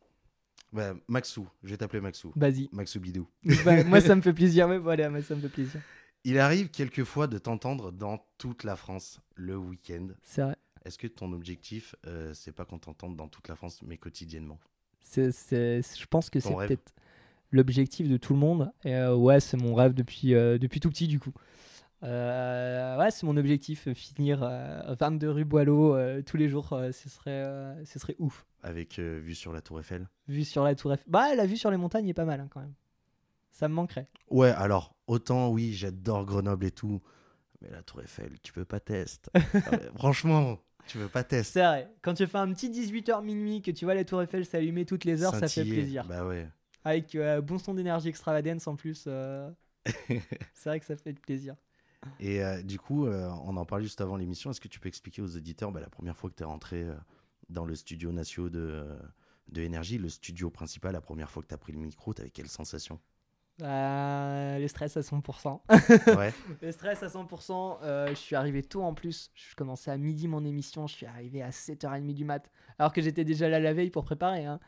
[0.72, 2.32] Ouais, Maxou, je vais t'appeler Maxou.
[2.36, 2.70] Vas-y.
[2.72, 3.28] Maxou Bidou.
[3.64, 4.68] Bah, moi, ça me fait plaisir.
[4.68, 5.82] Mais voilà, moi, ça me fait plaisir.
[6.28, 10.08] Il arrive quelquefois de t'entendre dans toute la France le week-end.
[10.24, 10.56] C'est vrai.
[10.84, 14.60] Est-ce que ton objectif, euh, c'est pas qu'on t'entende dans toute la France, mais quotidiennement?
[15.02, 16.68] C'est, c'est- je pense que Ton c'est rêve?
[16.70, 16.94] peut-être
[17.52, 18.72] l'objectif de tout le monde.
[18.86, 21.32] Et euh, ouais, c'est mon rêve depuis, euh, depuis tout petit, du coup.
[22.02, 27.44] Ouais, c'est mon objectif, finir euh, 22 rue Boileau tous les jours, ce, serait,
[27.86, 28.46] ce serait ouf.
[28.64, 30.08] Avec vue sur la Tour Eiffel?
[30.28, 31.06] Vue sur la Tour Eiffel.
[31.08, 32.74] Bah, la vue sur les montagnes est pas mal hein, quand même.
[33.56, 34.10] Ça me manquerait.
[34.30, 37.02] Ouais, alors, autant oui, j'adore Grenoble et tout,
[37.62, 39.32] mais la Tour Eiffel, tu peux pas tester.
[39.96, 41.54] Franchement, tu peux pas tester.
[41.54, 44.46] C'est vrai, quand tu fais un petit 18h minuit, que tu vois la Tour Eiffel
[44.46, 46.04] s'allumer toutes les heures, ça fait plaisir.
[46.06, 46.50] Bah ouais.
[46.84, 49.50] Avec euh, bon son d'énergie extravagance en plus, euh,
[50.54, 51.56] c'est vrai que ça fait plaisir.
[52.20, 54.52] Et euh, du coup, on en parlait juste avant l'émission.
[54.52, 56.86] Est-ce que tu peux expliquer aux auditeurs bah, la première fois que tu es rentré
[57.48, 58.86] dans le studio national de,
[59.48, 62.22] de Énergie, le studio principal, la première fois que tu as pris le micro, tu
[62.22, 63.00] avais quelle sensation?
[63.62, 65.62] Euh, le stress à 100%.
[66.18, 66.34] Ouais.
[66.62, 67.78] le stress à 100%.
[67.84, 69.32] euh, je suis arrivé tôt en plus.
[69.34, 70.88] Je commençais à midi mon émission.
[70.88, 72.50] Je suis arrivé à 7h30 du mat.
[72.80, 74.46] Alors que j'étais déjà là la veille pour préparer.
[74.46, 74.60] hein.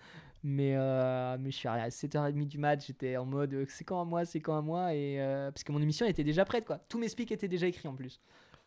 [0.43, 2.85] Mais, euh, mais je suis arrivé à 7h30 du mat.
[2.85, 4.93] J'étais en mode euh, c'est quand à moi, c'est quand à moi.
[4.93, 5.17] Et,
[5.53, 6.65] parce que mon émission était déjà prête.
[6.65, 6.77] quoi.
[6.87, 8.21] Tous mes speaks étaient déjà écrits en plus.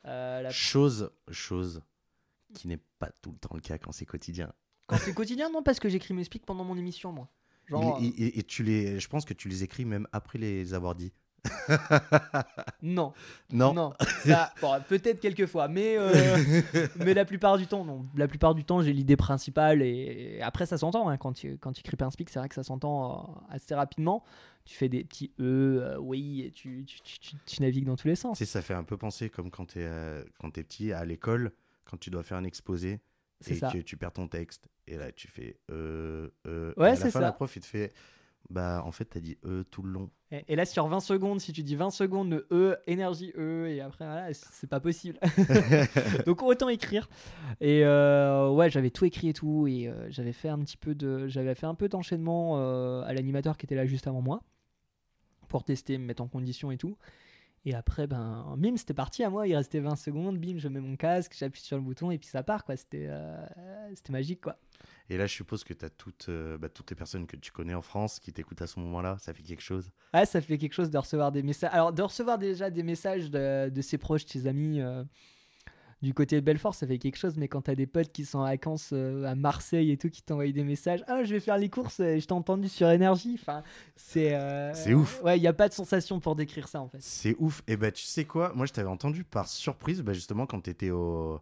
[0.05, 1.83] La- Chose, chose
[2.55, 4.53] qui n'est pas tout le temps le cas quand c'est quotidien.
[4.87, 7.29] Quand c'est quotidien, non, parce que j'écris mes speaks pendant mon émission, moi.
[7.71, 10.75] Genre, il- et, et tu les, je pense que tu les écris même après les
[10.75, 11.13] avoir dit.
[12.83, 13.13] Non,
[13.53, 13.73] Non.
[13.75, 13.93] non.
[14.25, 16.37] Ça, bon, peut-être quelques fois, mais, euh,
[16.97, 18.07] mais la plupart du temps, non.
[18.17, 21.09] La plupart du temps, j'ai l'idée principale et, et après, ça s'entend.
[21.09, 23.75] hein, quand, tu, quand tu écris un speak, c'est vrai que ça s'entend euh, assez
[23.75, 24.25] rapidement.
[24.65, 25.43] Tu fais des petits E,
[25.83, 28.39] euh, oui, et tu, tu, tu, tu- tu navigues dans tous les sens.
[28.39, 31.53] Tu ça fait un peu penser comme quand t'es euh, quand t'es petit à l'école,
[31.85, 33.01] quand tu dois faire un exposé
[33.47, 33.71] et ça.
[33.71, 34.69] que tu perds ton texte.
[34.87, 36.73] Et là, tu fais euh, euh.
[36.77, 37.21] Ouais, c'est ça.
[37.21, 37.93] la prof, il te fait
[38.49, 40.11] Bah, en fait, t'as dit euh tout le long.
[40.33, 43.67] Et, et là, sur 20 secondes, si tu dis 20 secondes de E, énergie E,
[43.69, 45.19] et après, voilà, c'est pas possible.
[46.27, 47.09] Donc autant écrire.
[47.61, 50.95] Et euh, ouais, j'avais tout écrit et tout, et euh, j'avais fait un petit peu
[50.95, 54.43] de, j'avais fait un peu d'enchaînement euh, à l'animateur qui était là juste avant moi
[55.49, 56.97] pour tester, me mettre en condition et tout.
[57.67, 59.47] Et après, ben, bim, c'était parti à moi.
[59.47, 62.29] Il restait 20 secondes, bim, je mets mon casque, j'appuie sur le bouton et puis
[62.29, 62.75] ça part, quoi.
[62.77, 63.47] C'était, euh,
[63.95, 64.57] c'était magique, quoi.
[65.11, 67.75] Et là, je suppose que t'as toutes, euh, bah, toutes les personnes que tu connais
[67.75, 69.19] en France qui t'écoutent à ce moment-là.
[69.21, 69.91] Ça fait quelque chose?
[70.15, 71.71] Ouais, ça fait quelque chose de recevoir des messages.
[71.75, 75.05] Alors, de recevoir déjà des messages de, de ses proches, de ses amis euh,
[76.03, 77.37] du côté de Belfort, ça fait quelque chose.
[77.37, 80.23] Mais quand t'as des potes qui sont en vacances euh, à Marseille et tout, qui
[80.23, 83.37] t'envoient des messages, ah, je vais faire les courses, euh, je t'ai entendu sur énergie.
[83.41, 83.63] Enfin,
[83.97, 84.35] c'est.
[84.35, 85.23] euh, C'est ouf.
[85.23, 86.99] Ouais, il n'y a pas de sensation pour décrire ça en fait.
[87.01, 87.63] C'est ouf.
[87.67, 88.53] Et bah, tu sais quoi?
[88.55, 91.41] Moi, je t'avais entendu par surprise, bah, justement, quand t'étais au,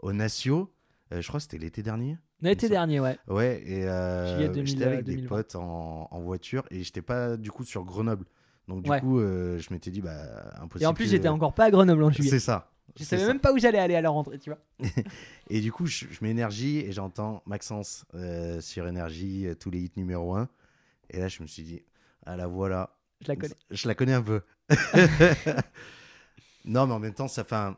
[0.00, 0.72] au Natio.
[1.12, 2.16] Euh, je crois que c'était l'été dernier.
[2.40, 3.18] L'été dernier, ouais.
[3.28, 5.28] Ouais, et Juillet 2000, j'étais avec des 2020.
[5.28, 8.24] potes en, en voiture et j'étais pas du coup sur Grenoble.
[8.68, 9.00] Donc du Ouais.
[9.00, 10.14] coup, euh, je m'étais dit, bah,
[10.60, 10.84] impossible.
[10.84, 12.30] Et en plus, que- j'étais encore pas à Grenoble en juillet.
[12.30, 12.70] C'est ça.
[12.98, 13.28] Je savais ça.
[13.28, 14.58] même pas où j'allais aller à la rentrée, tu vois.
[15.50, 19.70] Et du coup, je, je mets énergie et j'entends Maxence euh, sur énergie, euh, tous
[19.70, 20.48] les hits numéro 1.
[21.10, 21.82] Et là, je me suis dit,
[22.26, 22.96] ah la voilà.
[23.20, 23.54] Je la connais.
[23.70, 24.42] Je la connais un peu.
[26.64, 27.76] non, mais en même temps, ça fait un.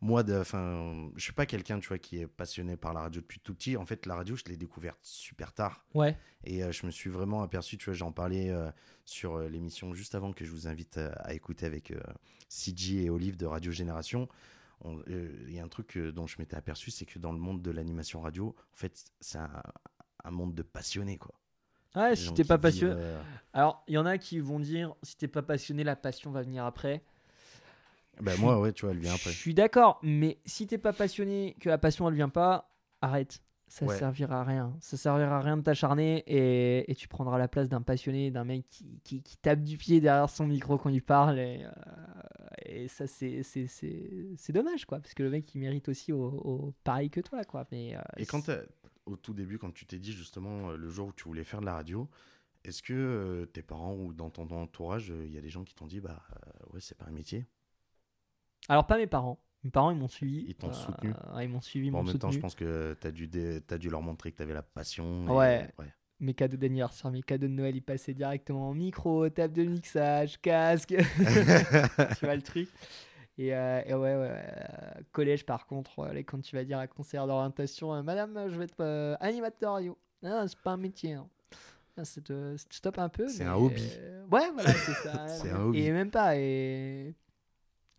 [0.00, 3.20] Moi, de, enfin, je suis pas quelqu'un, tu vois, qui est passionné par la radio
[3.22, 3.76] depuis tout petit.
[3.78, 5.84] En fait, la radio, je l'ai découverte super tard.
[5.94, 6.16] Ouais.
[6.44, 8.70] Et euh, je me suis vraiment aperçu, tu vois, j'en parlais euh,
[9.06, 11.92] sur euh, l'émission juste avant que je vous invite à écouter avec
[12.48, 14.28] CG et Olive de Radio Génération.
[14.82, 17.62] On- Il y a un truc dont je m'étais aperçu, c'est que dans le monde
[17.62, 19.62] de l'animation radio, en fait, c'est un,
[20.24, 21.34] un monde de passionnés, quoi.
[21.96, 22.94] Ouais, si t'es pas passionné.
[23.52, 26.42] Alors, il y en a qui vont dire si t'es pas passionné, la passion va
[26.42, 27.04] venir après.
[28.20, 29.30] Bah, moi, ouais, tu vois, elle vient Je après.
[29.30, 33.40] suis d'accord, mais si t'es pas passionné, que la passion elle vient pas, arrête.
[33.66, 33.96] Ça Ouais.
[33.98, 34.76] servira à rien.
[34.80, 38.44] Ça servira à rien de t'acharner et, et tu prendras la place d'un passionné, d'un
[38.44, 41.38] mec qui, qui, qui tape du pied derrière son micro quand il parle.
[41.40, 41.70] Et, euh,
[42.66, 45.00] et ça, c'est, c'est, c'est, c'est dommage, quoi.
[45.00, 47.66] Parce que le mec, il mérite aussi au, au- pareil que toi, quoi.
[47.72, 48.62] Mais, euh, Et quand t'as-
[49.06, 51.60] au tout début, quand tu t'es dit justement euh, le jour où tu voulais faire
[51.60, 52.08] de la radio,
[52.64, 55.74] est-ce que euh, tes parents ou dans ton entourage, il y a des gens qui
[55.74, 57.46] t'ont dit, bah euh, ouais, c'est pas un métier?
[58.68, 59.38] Alors, pas mes parents.
[59.62, 60.44] Mes parents, ils m'ont suivi.
[60.48, 61.10] Ils t'ont soutenu.
[61.34, 62.34] ouais, Ils m'ont suivi, Bon, En même temps, soutenu.
[62.36, 65.26] je pense que t'as dû, dé- dû leur montrer que t'avais la passion.
[65.26, 65.68] et- Ouais.
[65.78, 65.86] ouais.
[66.20, 70.40] mes cadeaux d'anniversaire, mes cadeaux de Noël, ils passaient directement en micro, table de mixage,
[70.40, 70.94] casque.
[72.18, 72.68] tu vois le truc.
[73.36, 76.86] Et, euh, et ouais, ouais, euh, collège par contre, euh, quand tu vas dire à
[76.86, 79.98] conseillère d'orientation, euh, Madame, je vais être euh, animateur radio.
[80.22, 81.14] Non, c'est pas un métier.
[81.14, 81.28] hein.
[81.96, 83.28] Ah, C'est te- c'est te stop un peu.
[83.28, 83.82] C'est un hobby.
[83.98, 85.26] euh, ouais, voilà, c'est ça.
[85.28, 85.80] C'est un hobby.
[85.80, 86.36] Et même pas.
[86.38, 87.14] Et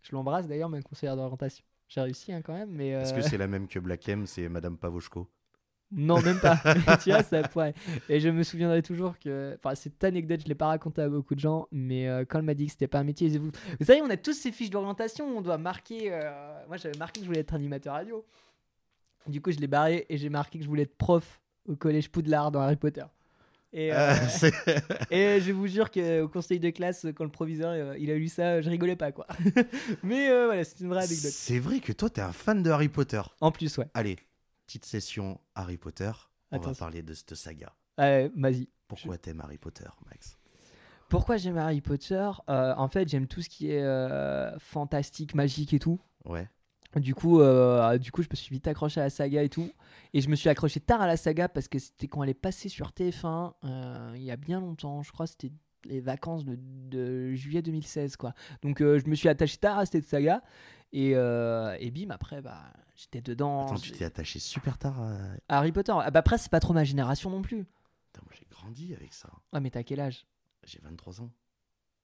[0.06, 1.64] je l'embrasse d'ailleurs, ma conseillère d'orientation.
[1.88, 2.90] J'ai réussi hein, quand même, mais.
[2.90, 5.28] Est-ce euh, que c'est la même que Black M C'est Madame Pavoshko?
[5.92, 6.56] Non, même pas.
[7.02, 7.74] tu vois, ça pourrait.
[8.08, 9.56] Et je me souviendrai toujours que.
[9.58, 12.44] Enfin, cette anecdote, je l'ai pas racontée à beaucoup de gens, mais euh, quand elle
[12.44, 13.50] m'a dit que c'était pas un métier, vous...
[13.78, 16.12] vous savez, on a tous ces fiches d'orientation, on doit marquer.
[16.12, 18.24] euh, Moi, j'avais marqué que je voulais être animateur radio.
[19.28, 22.10] Du coup, je l'ai barré et j'ai marqué que je voulais être prof au collège
[22.10, 23.04] Poudlard dans Harry Potter.
[23.76, 27.98] Et, euh, Euh, et je vous jure qu'au conseil de classe, quand le proviseur euh,
[27.98, 29.26] il a lu ça, je rigolais pas quoi.
[30.02, 31.30] mais euh, voilà, c'est une vraie anecdote.
[31.30, 33.20] C'est vrai que toi, t'es un fan de Harry Potter.
[33.40, 33.86] En plus, ouais.
[33.92, 34.16] Allez,
[34.66, 36.10] petite session Harry Potter.
[36.50, 37.74] On va parler de cette saga.
[38.00, 38.68] Euh, Vas-y.
[38.88, 40.38] Pourquoi t'aimes Harry Potter, Max?
[41.08, 42.30] Pourquoi j'aime Harry Potter?
[42.48, 46.00] Euh, En fait, j'aime tout ce qui est euh, fantastique, magique et tout.
[46.24, 46.48] Ouais.
[47.00, 49.70] Du coup, euh, du coup, je me suis vite accroché à la saga et tout.
[50.14, 52.34] Et je me suis accroché tard à la saga parce que c'était quand elle est
[52.34, 55.02] passée sur TF1 euh, il y a bien longtemps.
[55.02, 55.52] Je crois c'était
[55.84, 58.32] les vacances de, de juillet 2016, quoi.
[58.62, 60.42] Donc, euh, je me suis attaché tard à cette saga.
[60.92, 62.62] Et, et bim, après, bah,
[62.94, 63.66] j'étais dedans.
[63.66, 65.16] Attends, tu t'es attaché super tard à...
[65.48, 65.92] Harry Potter.
[65.94, 67.66] Ah, bah, après, c'est pas trop ma génération non plus.
[68.06, 69.28] Putain, moi, j'ai grandi avec ça.
[69.52, 70.26] Ah, mais t'as quel âge?
[70.64, 71.30] J'ai 23 ans.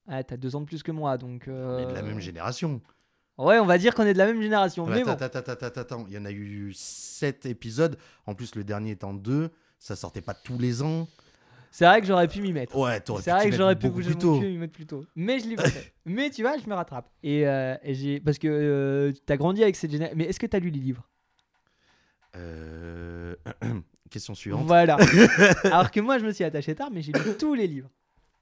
[0.07, 1.45] Ah, t'as deux ans de plus que moi, donc.
[1.47, 2.81] On est de la même génération.
[3.37, 4.85] Ouais, on va dire qu'on est de la même génération.
[4.85, 5.11] mais bon.
[5.11, 6.05] Attends, attends, attends, attends, attends.
[6.07, 7.97] Il y en a eu 7 épisodes.
[8.25, 9.49] En plus, le dernier étant 2.
[9.79, 11.07] Ça sortait pas tous les ans.
[11.71, 12.77] C'est vrai que j'aurais pu m'y mettre.
[12.77, 15.05] Ouais, t'aurais pu C'est vrai que j'aurais pu m'y mettre plus tôt.
[15.15, 15.91] Mais je l'ai pas fait.
[16.05, 17.09] Mais tu vois, je me rattrape.
[17.23, 18.19] Et, euh, et j'ai.
[18.19, 20.15] Parce que euh, t'as grandi avec cette génération.
[20.15, 21.09] Mais est-ce que t'as lu les livres?
[22.35, 23.35] Euh,
[24.11, 24.65] Question suivante.
[24.67, 24.97] Voilà.
[25.63, 27.89] Alors que moi, je me suis attaché tard, mais j'ai lu tous les livres.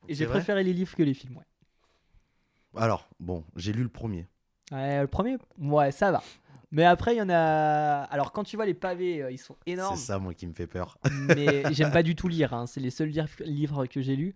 [0.10, 2.82] Et j'ai préféré les livres que les films, ouais.
[2.82, 4.28] Alors, bon, j'ai lu le premier.
[4.72, 6.24] Ouais, le premier, ouais, ça va.
[6.72, 8.04] Mais après, il y en a.
[8.12, 9.98] Alors, quand tu vois les pavés, euh, ils sont énormes.
[9.98, 10.98] C'est ça, moi, qui me fait peur.
[11.36, 12.54] mais j'aime pas du tout lire.
[12.54, 12.66] hein.
[12.68, 13.12] C'est les seuls
[13.44, 14.36] livres- que j'ai lus.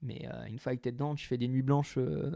[0.00, 2.30] Mais euh, une fois que t'es dedans, tu fais des nuits blanches euh,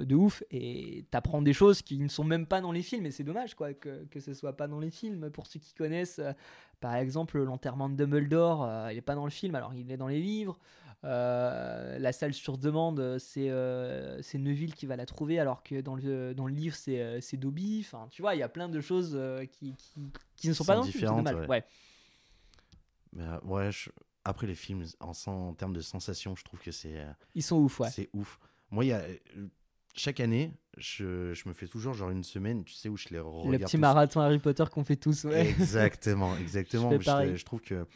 [0.00, 3.04] de ouf et t'apprends des choses qui ne sont même pas dans les films.
[3.06, 5.30] Et c'est dommage quoi que, que ce soit pas dans les films.
[5.30, 6.32] Pour ceux qui connaissent, euh,
[6.80, 10.08] par exemple, l'enterrement de Dumbledore, il est pas dans le film, alors il est dans
[10.08, 10.58] les livres.
[11.06, 15.80] Euh, la salle sur demande, euh, c'est euh, Neville qui va la trouver, alors que
[15.80, 17.84] dans le, dans le livre, c'est euh, Dobby.
[17.84, 19.18] Enfin, tu vois, il y a plein de choses
[19.52, 21.22] qui, qui, qui ne sont pas dans le film.
[21.24, 21.46] C'est ouais.
[21.46, 21.64] Ouais.
[23.12, 23.90] Mais, ouais, je-
[24.24, 27.90] après les films, en, termes de sensations, je trouve que c'est Ils sont ouf, ouais.
[27.90, 28.40] c'est ouf.
[28.72, 29.02] Moi, il y a,
[29.94, 33.20] chaque année, je, je me fais toujours genre une semaine, tu sais, où je les
[33.20, 33.52] regarde.
[33.52, 33.80] Le petit tous.
[33.80, 35.48] marathon Harry Potter qu'on fait tous, ouais.
[35.48, 36.90] Exactement, exactement.
[36.90, 37.86] Je je trouve que,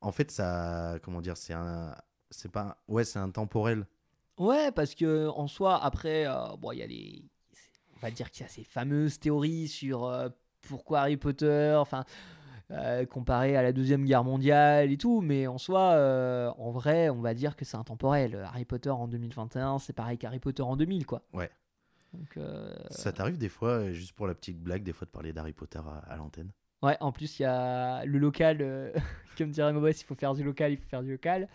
[0.00, 1.94] en fait, ça, comment dire, c'est un,
[2.30, 3.86] c'est pas, ouais, c'est intemporel.
[4.38, 7.24] Ouais, parce que en soi, après, euh, bon, il y a des.
[7.96, 10.28] On va dire qu'il y a ces fameuses théories sur euh,
[10.68, 12.04] pourquoi Harry Potter, enfin,
[12.70, 17.20] euh, comparé à la Deuxième Guerre mondiale et tout, mais en soi, en vrai, on
[17.20, 18.36] va dire que c'est intemporel.
[18.44, 21.22] Harry Potter en 2021, c'est pareil qu'Harry Potter en 2000, quoi.
[21.32, 21.50] Ouais.
[22.14, 22.38] Donc,
[22.90, 25.80] Ça t'arrive des fois, juste pour la petite blague, des fois de parler d'Harry Potter
[25.80, 26.50] à, à l'antenne?
[26.82, 28.92] Ouais, en plus, il y a le local,
[29.36, 31.48] comme dirait Mobus, il faut faire du local, il faut faire du local.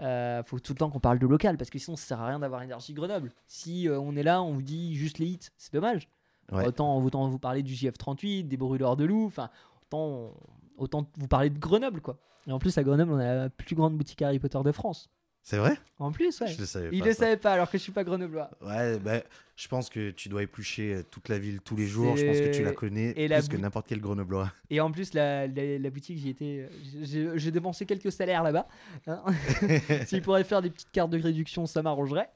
[0.00, 2.26] Euh, faut tout le temps qu'on parle de local parce que sinon ça sert à
[2.26, 3.32] rien d'avoir énergie Grenoble.
[3.46, 6.08] Si euh, on est là, on vous dit juste les hits, c'est dommage.
[6.52, 6.66] Ouais.
[6.66, 9.50] Autant, autant vous parler du JF38, des brûleurs de loups, enfin,
[9.84, 10.34] autant,
[10.76, 12.18] autant vous parler de Grenoble quoi.
[12.46, 15.10] Et en plus, à Grenoble, on a la plus grande boutique Harry Potter de France.
[15.48, 15.78] C'est vrai?
[16.00, 16.48] En plus, ouais.
[16.48, 17.06] Je le savais Il pas.
[17.06, 17.18] le ça.
[17.20, 18.50] savait pas alors que je suis pas grenoblois.
[18.62, 19.20] Ouais, bah,
[19.54, 22.16] je pense que tu dois éplucher euh, toute la ville tous les jours.
[22.16, 24.52] Je pense que tu la connais et plus la que n'importe quel grenoblois.
[24.70, 26.68] Et en plus, la, la, la boutique, j'y étais.
[27.00, 28.66] j'ai- J'ai dépensé quelques salaires là-bas.
[29.06, 29.22] hein.
[30.06, 32.28] S'ils pourraient faire des petites cartes de réduction, ça m'arrangerait.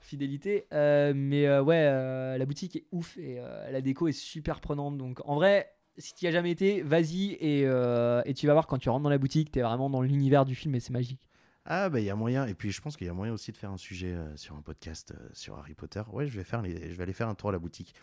[0.00, 0.66] Fidélité.
[0.72, 4.60] Euh, mais euh, ouais, euh, la boutique est ouf et euh, la déco est super
[4.62, 4.96] prenante.
[4.96, 8.54] Donc en vrai, si tu y as jamais été, vas-y et, euh, et tu vas
[8.54, 10.80] voir quand tu rentres dans la boutique, tu es vraiment dans l'univers du film et
[10.80, 11.20] c'est magique.
[11.66, 12.46] Ah, bah, il y a moyen.
[12.46, 14.54] Et puis, je pense qu'il y a moyen aussi de faire un sujet euh, sur
[14.54, 16.02] un podcast euh, sur Harry Potter.
[16.12, 16.90] Ouais, je vais, faire les...
[16.90, 17.94] je vais aller faire un tour à la boutique.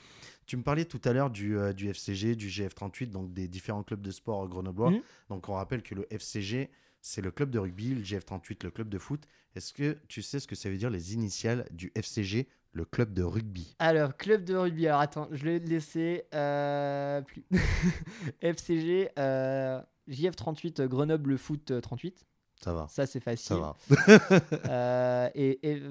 [0.48, 3.84] Tu me parlais tout à l'heure du, euh, du FCG, du GF38, donc des différents
[3.84, 4.92] clubs de sport grenoblois.
[4.92, 5.02] Mhm.
[5.30, 6.72] Donc, on rappelle que le FCG,
[7.02, 9.26] c'est le club de rugby, le GF38, le club de foot.
[9.56, 13.14] Est-ce que tu sais ce que ça veut dire les initiales du FCG, le club
[13.14, 13.76] de rugby?
[13.80, 14.88] Alors, club de rugby.
[14.88, 16.24] Alors attends, je l'ai laissé.
[16.34, 17.44] euh, plus.
[18.42, 22.26] FCG, euh, JF38, Grenoble Foot euh, 38.
[22.64, 22.88] Ça va.
[22.90, 23.58] Ça, c'est Ça facile.
[23.58, 23.76] va.
[24.70, 25.82] Euh, et,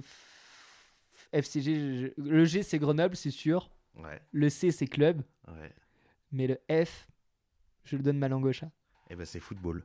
[1.32, 3.70] FCG, le G c'est Grenoble, c'est sûr.
[3.96, 5.22] Ouais, Le C c'est club.
[5.48, 5.72] ouais.
[6.32, 7.08] Mais le F,
[7.84, 8.70] je le donne ma langue au chat.
[9.10, 9.82] Et ben, c'est football.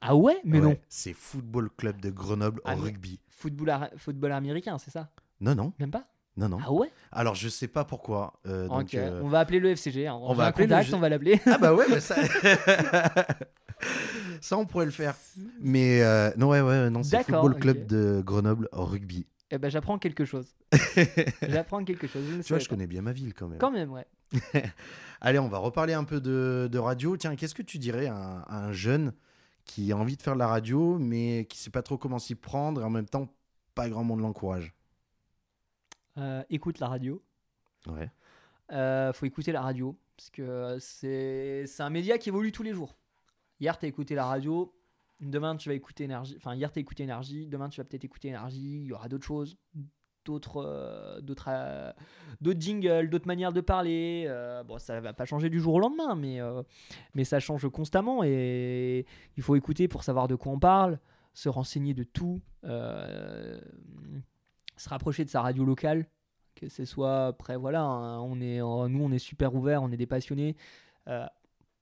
[0.00, 0.40] Ah ouais?
[0.44, 0.76] Mais Ouais, non.
[0.88, 3.18] C'est Football Club de Grenoble Ah, en mais- rugby.
[3.28, 5.10] Football, ar- football américain, c'est ça?
[5.40, 6.04] Non, non, Même pas?
[6.36, 6.58] Non, non.
[6.64, 6.90] Ah ouais?
[7.10, 8.34] Alors, je sais pas pourquoi.
[8.46, 10.06] euh, donc, euh, on va appeler le FCG.
[10.06, 10.14] hein.
[10.14, 11.40] On, on va appeler contact, on va l'appeler.
[11.46, 12.16] Ah bah ouais, mais ça...
[14.40, 15.14] ça, on pourrait le faire.
[15.60, 17.86] Mais euh, non, ouais, ouais, non, c'est D'accord, Football Club ok.
[17.86, 19.26] de Grenoble en rugby.
[19.50, 20.56] Eh ben, j'apprends quelque chose.
[21.42, 22.24] J'apprends quelque chose.
[22.24, 22.74] ne Tu vois, savais je pas.
[22.74, 23.58] connais bien ma ville quand même.
[23.58, 24.06] Quand même, ouais.
[25.20, 27.16] Allez, on va reparler un peu de, de radio.
[27.16, 29.12] Tiens, qu'est-ce que tu dirais à un, à un jeune
[29.64, 32.34] qui a envie de faire de la radio, mais qui sait pas trop comment s'y
[32.34, 33.28] prendre et en même temps,
[33.74, 34.74] pas grand monde l'encourage?
[36.18, 37.22] Euh, écoute la radio.
[37.86, 38.10] Ouais.
[38.72, 42.72] Euh, faut écouter la radio parce que c'est c'est un média qui évolue tous les
[42.72, 42.96] jours.
[43.60, 44.74] Hier, tu as écouté la radio.
[45.20, 46.34] Demain, tu vas écouter énergie.
[46.36, 47.46] Enfin, hier, tu as écouté énergie.
[47.46, 48.80] Demain, tu vas peut-être écouter énergie.
[48.82, 49.56] Il y aura d'autres choses,
[50.24, 54.24] d'autres euh, euh, jingles, d'autres manières de parler.
[54.26, 56.38] Euh, bon, ça va pas changer du jour au lendemain, mais,
[57.14, 60.98] mais ça change constamment et il faut écouter pour savoir de quoi on parle,
[61.32, 63.58] se renseigner de tout, se
[64.86, 66.06] rapprocher de sa radio locale
[66.56, 69.96] que ce soit après voilà hein, on est nous on est super ouverts on est
[69.96, 70.54] des passionnés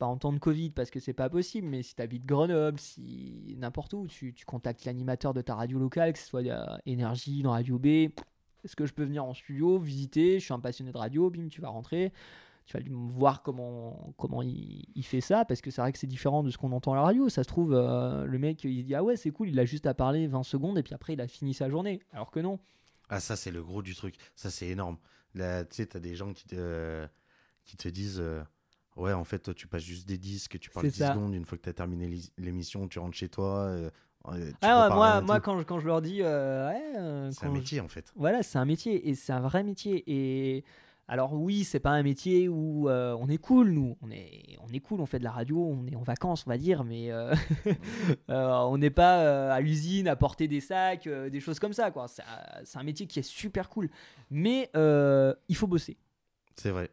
[0.02, 3.94] pas en Covid parce que c'est pas possible mais si tu habites Grenoble si n'importe
[3.94, 7.52] où tu, tu contactes l'animateur de ta radio locale que ce soit euh, Énergie dans
[7.52, 10.98] Radio B est-ce que je peux venir en studio visiter je suis un passionné de
[10.98, 12.12] radio bim tu vas rentrer
[12.66, 16.42] tu vas voir comment comment il, fait ça parce que c'est vrai que c'est différent
[16.42, 18.96] de ce qu'on entend à la radio ça se trouve euh, le mec il dit
[18.96, 21.20] ah ouais c'est cool il a juste à parler 20 secondes et puis après il
[21.20, 22.58] a fini sa journée alors que non
[23.08, 24.14] Ah, ça, c'est le gros du truc.
[24.34, 24.96] Ça, c'est énorme.
[25.34, 27.06] Tu sais, t'as des gens qui te,
[27.66, 28.42] qui te disent euh,
[28.96, 31.12] Ouais, en fait, tu passes juste des disques, tu parles C'est 10 ça.
[31.14, 31.34] secondes.
[31.34, 33.60] Une fois que t'as terminé l'is- l'émission, tu rentres chez toi.
[33.68, 33.90] euh,
[34.24, 34.30] tu
[34.62, 37.48] Ah ouais, moi, moi quand, je, quand je leur dis, euh, ouais, euh, C'est un
[37.48, 38.12] je- métier, en fait.
[38.16, 40.04] voilà, c'est un métier et c'est un vrai métier.
[40.06, 40.64] Et
[41.08, 43.96] Alors oui, c'est pas un métier où euh, on est cool, nous.
[44.02, 46.50] On est, on est cool, on fait de la radio, on est en vacances, on
[46.50, 47.34] va dire, mais euh,
[48.30, 52.08] euh, on n'est pas à l'usine à porter des sacs, des choses comme ça, quoi.
[52.08, 53.88] C'est un- c'est un métier qui est super cool,
[54.30, 55.96] mais il faut bosser.
[56.56, 56.90] C'est vrai.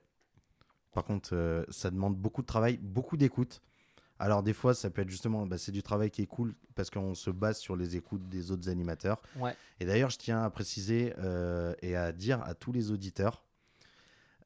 [1.00, 3.62] Par contre, euh, ça demande beaucoup de travail, beaucoup d'écoute.
[4.20, 6.90] Alors des fois, ça peut être justement, bah, c'est du travail qui est cool parce
[6.90, 9.22] qu'on se base sur les écoutes des autres animateurs.
[9.38, 9.56] Ouais.
[9.80, 13.46] Et d'ailleurs, je tiens à préciser euh, et à dire à tous les auditeurs,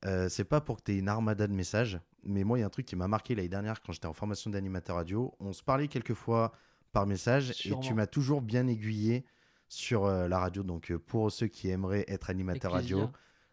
[0.05, 2.63] euh, c'est pas pour que tu aies une armada de messages, mais moi, il y
[2.63, 5.33] a un truc qui m'a marqué l'année dernière quand j'étais en formation d'animateur radio.
[5.39, 6.51] On se parlait quelques fois
[6.91, 9.25] par message et tu m'as toujours bien aiguillé
[9.69, 10.61] sur euh, la radio.
[10.61, 13.09] Donc pour ceux qui aimeraient être animateur radio,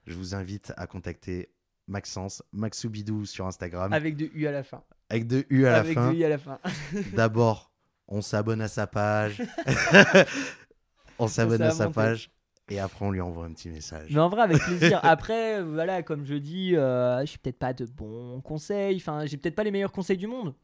[0.07, 1.49] je vous invite à contacter
[1.89, 4.83] Maxence, Maxoubidou sur Instagram, Avec de U à la fin.
[5.09, 6.13] avec deux U à la Avec fin.
[6.13, 6.59] de U à la fin.
[7.15, 7.73] D'abord,
[8.09, 9.43] on s'abonne à sa page.
[11.19, 12.31] on s'abonne à sa page.
[12.73, 14.11] Et après, on lui envoie un petit message.
[14.13, 15.01] Mais en vrai, avec plaisir.
[15.03, 18.97] Après, voilà, comme je dis, euh, je suis peut-être pas de bons conseils.
[18.97, 20.55] Enfin, j'ai peut-être pas les meilleurs conseils du monde.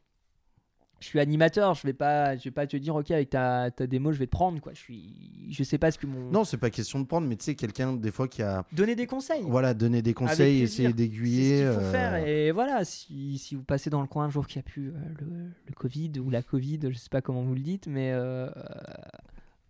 [0.99, 3.87] Je suis animateur, je vais pas, je vais pas te dire, ok, avec ta, ta
[3.87, 4.73] démo, je vais te prendre, quoi.
[4.73, 6.31] Je suis, je sais pas ce que mon.
[6.31, 8.97] Non, c'est pas question de prendre, mais tu sais, quelqu'un, des fois, qui a Donner
[8.97, 9.43] des conseils.
[9.43, 11.57] voilà, donné des conseils, essayer C'est ce d'aiguiller.
[11.59, 12.27] qu'il faut euh, faire.
[12.27, 14.89] Et voilà, si, si vous passez dans le coin un jour qu'il n'y a plus
[14.89, 18.13] euh, le, le Covid ou la Covid, je sais pas comment vous le dites, mais
[18.15, 18.49] euh,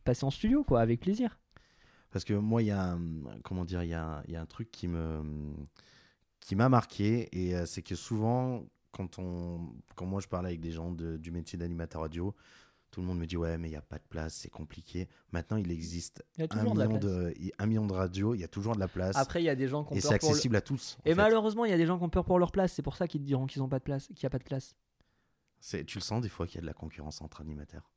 [0.04, 1.38] passez en studio, quoi, avec plaisir.
[2.12, 3.00] Parce que moi, il y a un,
[3.42, 5.22] comment dire, il y a, y a un truc qui me
[6.40, 8.62] qui m'a marqué et c'est que souvent
[8.96, 12.34] quand on quand moi je parle avec des gens de- du métier d'animateur radio,
[12.90, 15.08] tout le monde me dit ouais mais il y a pas de place, c'est compliqué.
[15.32, 18.40] Maintenant, il existe Il y a un de million de un million de radios, il
[18.40, 20.00] y a toujours de la place Après, il y a des gens qui ont et
[20.00, 20.96] peur c'est pour le- accessible à tous.
[21.04, 22.72] Et malheureusement, il y a des gens qui ont peur pour leur place.
[22.72, 24.38] C'est pour ça qu'ils te diront qu'ils ont pas de place, qu'il n'y a pas
[24.38, 24.74] de place.
[25.60, 27.90] C'est- tu le sens des fois qu'il y a de la concurrence entre animateurs?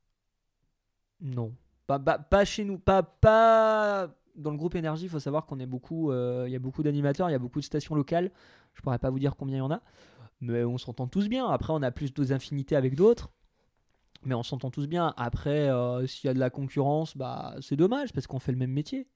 [1.20, 1.54] Non.
[1.86, 2.78] Pas, pas, pas chez nous.
[2.78, 5.04] Pas, pas dans le groupe énergie.
[5.06, 6.10] Il faut savoir qu'on est beaucoup.
[6.10, 8.30] euh, Il y a beaucoup d'animateurs, il y a beaucoup de stations locales.
[8.74, 9.82] Je pourrais pas vous dire combien il y en a.
[10.40, 11.48] Mais on s'entend tous bien.
[11.48, 13.30] Après, on a plus de affinités avec d'autres.
[14.24, 15.14] Mais on s'entend tous bien.
[15.16, 18.58] Après, euh, s'il y a de la concurrence, bah, c'est dommage parce qu'on fait le
[18.58, 19.08] même métier.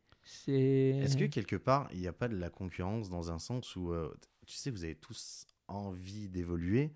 [0.46, 3.92] Est-ce que quelque part, il n'y a pas de la concurrence dans un sens où,
[3.92, 4.10] euh,
[4.46, 6.94] tu sais, vous avez tous envie d'évoluer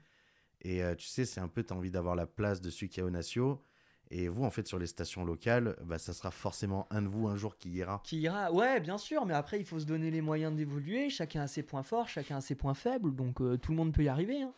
[0.63, 3.01] et euh, tu sais, c'est un peu, tu envie d'avoir la place de celui qui
[3.01, 3.11] est au
[4.11, 7.29] et vous, en fait, sur les stations locales, bah, ça sera forcément un de vous
[7.29, 8.01] un jour qui ira.
[8.05, 11.11] Qui ira, ouais, bien sûr, mais après il faut se donner les moyens d'évoluer.
[11.11, 13.93] Chacun a ses points forts, chacun a ses points faibles, donc euh, tout le monde
[13.93, 14.43] peut y arriver.
[14.43, 14.53] hein.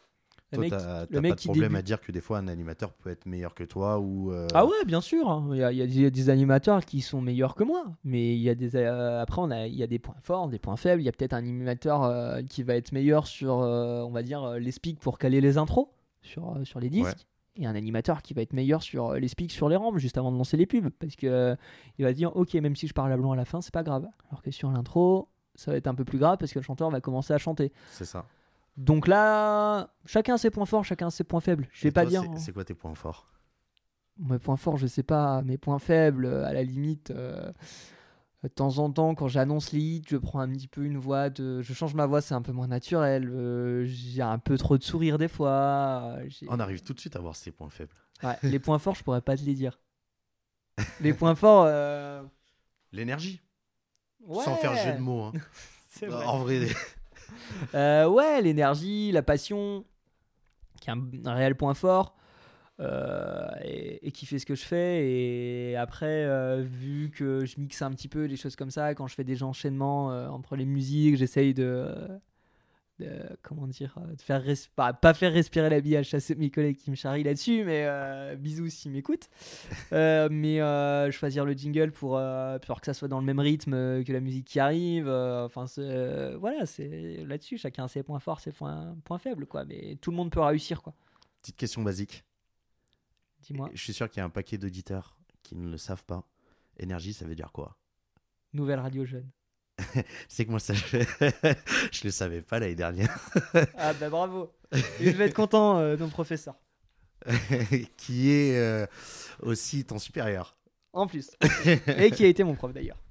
[0.53, 2.21] Le Toi, mec- t'as le mec pas de qui problème débute- à dire que des
[2.21, 4.33] fois, un animateur peut être meilleur que toi ou.
[4.33, 5.31] euh, Ah ouais, bien sûr.
[5.31, 5.49] hein.
[5.53, 8.41] Il y a, il y a des, animateurs qui sont meilleurs que moi, mais il
[8.41, 10.77] y a des euh, après on a il y a des points forts, des points
[10.77, 11.03] faibles.
[11.03, 14.55] Il y a peut-être un animateur euh, qui va être meilleur sur on va dire
[14.55, 15.87] les speaks pour caler les intros
[16.23, 17.05] sur sur les disques.
[17.07, 17.15] Ouais.
[17.61, 20.17] Et un animateur qui va être meilleur sur euh, les speaks sur les rampes juste
[20.19, 21.55] avant de lancer les pubs parce que euh,
[21.99, 23.83] il va dire ok même si je parle à blanc à la fin c'est pas
[23.83, 26.63] grave alors que sur l'intro ça va être un peu plus grave parce que le
[26.65, 28.25] chanteur va commencer à chanter C'est ça.
[28.79, 32.29] donc là chacun ses points forts chacun ses points faibles je vais pas dire c'est-
[32.29, 32.37] hein.
[32.39, 33.27] C'est quoi tes points forts?
[34.19, 35.41] Mes points forts, je sais pas.
[35.41, 37.53] Mes points faibles, euh, à la limite, euh,
[38.49, 41.29] de temps en temps, quand j'annonce les hits, je prends un petit peu une voix
[41.31, 41.61] de.
[41.63, 43.29] Je change ma voix, c'est un peu moins naturel.
[43.29, 46.17] euh, j'ai un peu trop de sourire des fois.
[46.19, 47.93] euh, j'ai- On arrive tout de suite à voir ses points faibles.
[48.23, 49.79] Ouais, les points forts, je pourrais pas te les dire.
[51.01, 51.65] Les points forts.
[51.67, 52.23] euh,
[52.93, 53.41] L'énergie,
[54.21, 55.23] ouais, sans faire jeu de mots.
[55.25, 55.33] hein.
[55.91, 56.25] c'est vrai.
[56.27, 56.67] En vrai,
[57.75, 59.85] Euh, ouais, l'énergie, la passion,
[60.81, 62.17] qui est un, un réel point fort,
[62.81, 65.07] euh, et, et qui fait ce que je fais.
[65.07, 69.07] Et après, euh, vu que je mixe un petit peu des choses comme ça, quand
[69.07, 71.87] je fais des enchaînements euh, entre les musiques, j'essaye de,
[72.99, 76.11] de- comment dire, de faire res- pas, pas faire respirer l'habillage.
[76.11, 79.29] Ça, c'est mes collègues qui me charrient là-dessus, mais euh, bisous s'ils m'écoutent.
[79.93, 83.41] Euh, mais euh, choisir le jingle pour, euh, pour que ça soit dans le même
[83.41, 85.09] rythme que la musique qui arrive.
[85.09, 87.59] Enfin, euh, voilà, c'est là-dessus.
[87.59, 89.65] Chacun a ses points forts, ses points, points faibles, quoi.
[89.65, 90.95] Mais tout le monde peut réussir, quoi.
[91.43, 92.23] petite question basique.
[93.43, 93.71] Dis-moi.
[93.73, 96.29] Je suis sûr qu'il y a un paquet d'auditeurs qui ne le savent pas.
[96.79, 97.77] Énergie, ça veut dire quoi?
[98.53, 99.31] Nouvelle radio jeune.
[100.29, 100.99] C'est que moi, ça, je,
[101.93, 103.19] je le savais pas l'année dernière.
[103.77, 104.53] Ah bah bravo.
[104.73, 106.57] Et je vais être content, euh, ton professeur.
[107.97, 108.87] qui est euh,
[109.41, 110.57] aussi ton supérieur.
[110.93, 111.31] En plus.
[111.87, 113.03] Et qui a été mon prof d'ailleurs.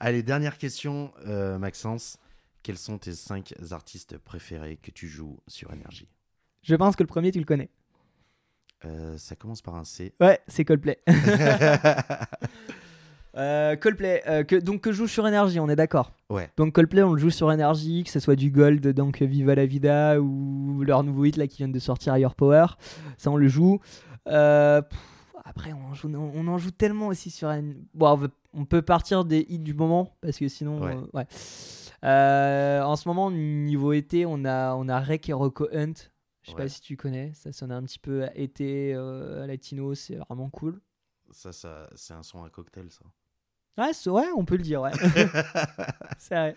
[0.00, 2.18] Allez, dernière question, euh, Maxence.
[2.62, 6.08] Quels sont tes cinq artistes préférés que tu joues sur Énergie?
[6.62, 7.70] Je pense que le premier, tu le connais.
[8.84, 10.12] Euh, Ça commence par un C.
[10.20, 10.98] Ouais, c'est Coldplay.
[13.34, 16.12] Euh, Coldplay, euh, que, donc que je joue sur énergie, on est d'accord.
[16.28, 16.50] ouais.
[16.58, 19.64] Donc Coldplay, on le joue sur énergie, que ce soit du Gold, donc Viva la
[19.64, 22.66] Vida, ou leur nouveau hit là qui vient de sortir, Higher Power.
[23.16, 23.80] Ça, on le joue.
[24.28, 24.98] Euh, pff,
[25.46, 27.48] après, on en, joue, on en joue tellement aussi sur.
[27.48, 30.82] un- Bon, on, veut- on peut partir des hits du moment, parce que sinon.
[30.82, 30.98] Ouais.
[31.14, 32.80] ouais.
[32.84, 35.94] En ce moment, niveau été, on a, on a Rec et Rocco Hunt.
[36.42, 36.62] Je sais Ouais.
[36.64, 37.32] pas si tu connais.
[37.34, 39.94] Ça sonne un petit peu été euh, latino.
[39.94, 40.80] C'est vraiment cool.
[41.30, 43.04] Ça, ça c'est un son à cocktail, ça.
[43.78, 44.90] Ouais, c'est- ouais, on peut le dire, ouais.
[46.18, 46.54] c'est vrai.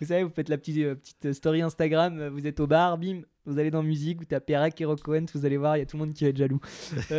[0.00, 3.20] Vous savez, vous faites la petite, euh, petite story Instagram, vous êtes au bar, bim,
[3.44, 5.82] vous allez dans musique, vous tapez Rec et Rocco Hunt, vous allez voir, il y
[5.82, 6.60] a tout le monde qui va être jaloux.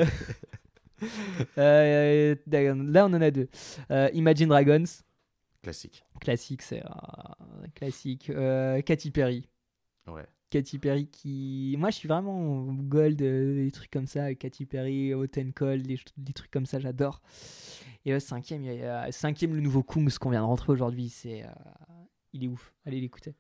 [1.58, 3.48] Euh, là, on en a deux.
[4.14, 4.84] Imagine Dragons,
[5.62, 6.04] Classique.
[6.20, 6.84] classique, c'est
[7.76, 8.30] classique.
[8.86, 9.48] Katy Perry.
[10.08, 10.26] Ouais.
[10.50, 11.76] Katy Perry qui.
[11.78, 14.34] Moi, je suis vraiment gold, euh, des trucs comme ça.
[14.34, 15.14] Katy Perry,
[15.56, 17.22] Cold, des, des trucs comme ça, j'adore.
[18.06, 21.10] Et le cinquième, il y a, cinquième, le nouveau Kungs qu'on vient de rentrer aujourd'hui.
[21.10, 21.50] C'est, euh,
[22.34, 22.74] il est ouf.
[22.86, 23.36] Allez l'écouter.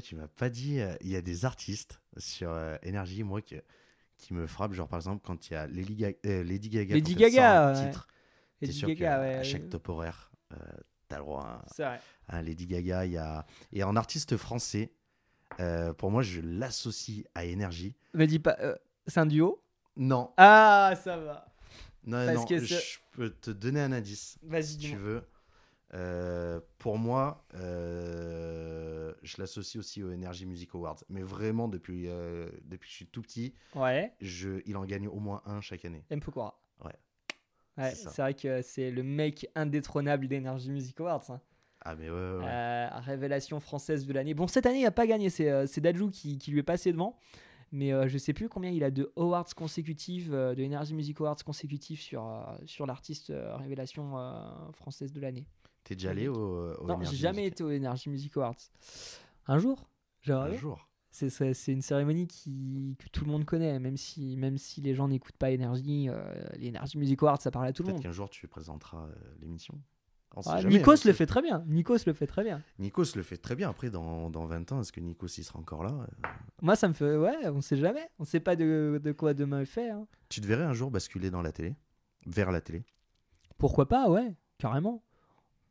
[0.00, 3.56] Tu m'as pas dit, euh, il y a des artistes sur euh, Énergie, moi, qui,
[4.16, 4.72] qui me frappent.
[4.72, 7.74] Genre, par exemple, quand il y a Lady, Ga- euh, Lady Gaga, Lady Gaga, un
[7.74, 7.86] ouais.
[7.86, 8.08] titre,
[8.62, 9.34] Lady sûr Gaga, ouais.
[9.34, 10.56] à chaque top horaire, euh,
[11.08, 11.62] t'as le droit
[12.28, 13.04] à, Lady Gaga.
[13.04, 13.44] Il y a...
[13.72, 14.92] Et en artiste français,
[15.60, 17.94] euh, pour moi, je l'associe à Énergie.
[18.14, 18.56] Me dis pas.
[18.60, 18.74] euh,
[19.06, 19.62] c'est un duo?
[19.96, 21.52] Non, Ah, ça va.
[22.04, 24.38] non, Parce non, que je c'est- peux te donner un indice.
[24.42, 25.00] Vas-y, si tu dis-moi.
[25.00, 25.22] veux.
[25.94, 30.96] Euh, pour moi, euh, je l'associe aussi aux Energy Music Awards.
[31.08, 35.08] Mais vraiment, depuis, euh, depuis que je suis tout petit, Ouais, je, il en gagne
[35.08, 36.04] au moins un chaque année.
[36.10, 36.20] M.
[36.20, 36.58] Pokora.
[36.84, 36.92] Ouais.
[37.78, 38.10] Ouais, C'est ça.
[38.10, 41.24] c'est vrai que c'est le mec indétrônable d'Energy Music Awards.
[41.30, 41.40] hein.
[41.84, 42.44] Ah, mais ouais, ouais.
[42.46, 44.34] Euh, révélation française de l'année.
[44.34, 45.30] Bon, cette année, il n'a pas gagné.
[45.30, 47.16] C'est euh, Dajou qui, qui lui est passé devant.
[47.74, 51.18] Mais euh, je sais plus combien il a de awards consécutifs, euh, de Energy Music
[51.20, 54.12] Awards consécutifs sur, euh, sur l'artiste révélation
[54.74, 55.46] française de l'année.
[55.84, 58.56] T'es déjà allé au, au Non, Energy j'ai jamais Music été au Energy Music Awards.
[59.46, 59.88] Un jour
[60.28, 60.88] Un jour.
[61.10, 65.08] C'est- une cérémonie qui, que tout le monde connaît, même si, même si les gens
[65.08, 66.08] n'écoutent pas Energy.
[66.08, 66.22] euh,
[66.94, 68.02] Music Awards, ça parle à tout le Peut-être monde.
[68.04, 69.74] qu'un jour tu présenteras euh, l'émission.
[70.46, 71.64] Ah, jamais, Nikos hein, le fait très bien.
[71.66, 72.62] Nikos le fait très bien.
[72.78, 73.68] Nikos le fait très bien.
[73.70, 76.28] Après, dans, dans 20 ans, est-ce que Nikos il sera encore là Euh,
[76.62, 77.16] Moi, ça me fait.
[77.16, 78.08] Ouais, on sait jamais.
[78.18, 79.90] On sait pas de, de quoi demain est fait.
[79.90, 80.06] hein.
[80.28, 81.74] Tu te verrais un jour basculer dans la télé?
[82.26, 82.84] Vers la télé?
[83.58, 85.02] Pourquoi pas, ouais, carrément.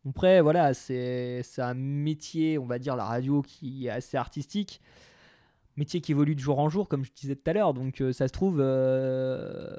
[0.08, 4.82] Après, voilà, c'est c'est un métier, on va dire, la radio qui est assez artistique.
[5.78, 7.74] Métier qui évolue de jour en jour, comme je disais tout à l'heure.
[7.74, 8.58] Donc, euh, ça se trouve.
[8.60, 9.76] euh,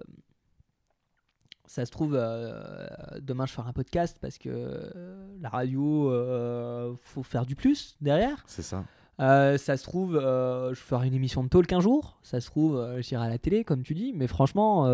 [1.72, 2.86] Ça se trouve, euh,
[3.22, 7.96] demain je ferai un podcast parce que euh, la radio, euh, faut faire du plus
[8.02, 8.44] derrière.
[8.46, 8.84] C'est ça
[9.20, 12.18] Euh, ça se trouve, je ferai une émission de talk un jour.
[12.22, 14.12] Ça se trouve, j'irai à la télé, comme tu dis.
[14.14, 14.84] Mais franchement,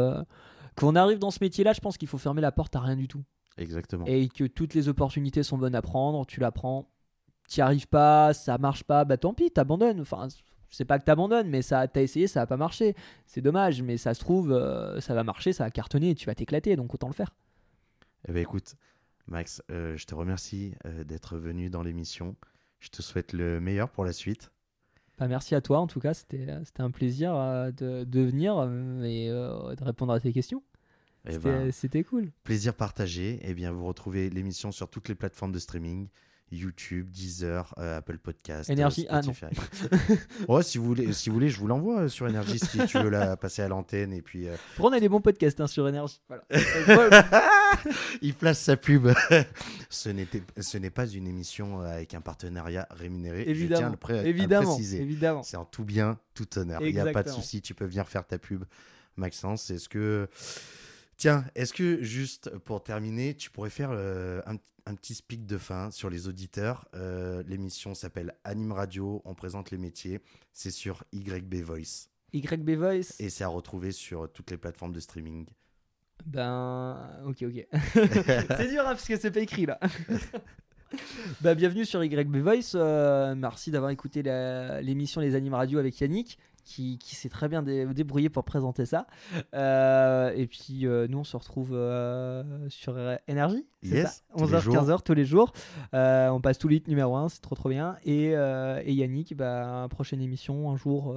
[0.76, 2.94] quand on arrive dans ce métier-là, je pense qu'il faut fermer la porte à rien
[2.94, 3.24] du tout.
[3.56, 4.04] Exactement.
[4.06, 6.24] Et que toutes les opportunités sont bonnes à prendre.
[6.26, 6.88] Tu la prends,
[7.48, 10.00] t'y arrives pas, ça marche pas, bah tant pis, t'abandonnes.
[10.00, 10.28] Enfin,
[10.70, 12.94] c'est pas que t'abandonnes, mais ça, t'as essayé, ça a pas marché.
[13.26, 16.26] C'est dommage, mais ça se trouve, euh, ça va marcher, ça va cartonner, et tu
[16.26, 17.34] vas t'éclater, donc autant le faire.
[18.28, 18.74] Eh ben écoute,
[19.26, 22.36] Max, euh, je te remercie euh, d'être venu dans l'émission.
[22.80, 24.50] Je te souhaite le meilleur pour la suite.
[25.18, 28.62] Bah, merci à toi, en tout cas, c'était c'était un plaisir de, de venir
[29.02, 30.62] et de répondre à tes questions.
[31.26, 32.30] Eh C'était ben, c'était cool.
[32.44, 33.40] plaisir partagé.
[33.42, 36.08] Eh bien, vous retrouvez l'émission sur toutes les plateformes de streaming.
[36.50, 39.32] YouTube, Deezer, euh, Apple Podcast, Énergie- ah, non.
[40.62, 43.10] Si vous voulez, si vous voulez, je vous l'envoie euh, sur Énergie si tu veux
[43.10, 46.20] la passer à l'antenne et puis euh, on a des bons podcasts hein, sur énergie.
[46.28, 46.44] Voilà.
[48.22, 49.08] il place sa pub.
[49.90, 53.40] ce n'était, ce n'est pas une émission euh, avec un partenariat rémunéré.
[53.40, 55.00] Je tiens à évidemment, le, pré- à le évidemment, préciser.
[55.02, 55.42] évidemment.
[55.42, 56.82] C'est en tout bien, tout honneur.
[56.82, 58.64] Il n'y a pas de souci, tu peux venir faire ta pub,
[59.16, 59.70] Maxence.
[59.70, 60.28] Est-ce que.
[61.16, 64.54] Tiens, est-ce que juste pour terminer, tu pourrais faire euh, un,
[64.88, 69.70] un petit speak de fin sur les auditeurs Euh, L'émission s'appelle Anime Radio, on présente
[69.70, 70.20] les métiers.
[70.52, 73.14] C'est sur YB Voice YB Voice.
[73.20, 75.46] et c'est à retrouver sur toutes les plateformes de streaming.
[76.26, 77.66] Ben, ok, ok.
[77.94, 79.78] c'est dur hein, parce que c'est pas écrit là.
[81.42, 82.72] bah, bienvenue sur YB Voice.
[82.74, 84.22] euh, merci d'avoir écouté
[84.82, 86.38] l'émission Les Animes Radio avec Yannick.
[86.70, 89.06] Qui, qui s'est très bien dé- débrouillé pour présenter ça.
[89.54, 92.94] Euh, et puis euh, nous on se retrouve euh, sur
[93.26, 93.66] Énergie.
[93.82, 94.74] Yes, ça tous les 11h, jours.
[94.74, 95.52] 15h tous les jours.
[95.94, 97.96] On passe tout le hit numéro 1, c'est trop trop bien.
[98.04, 101.16] Et, et Yannick, bah, prochaine émission un jour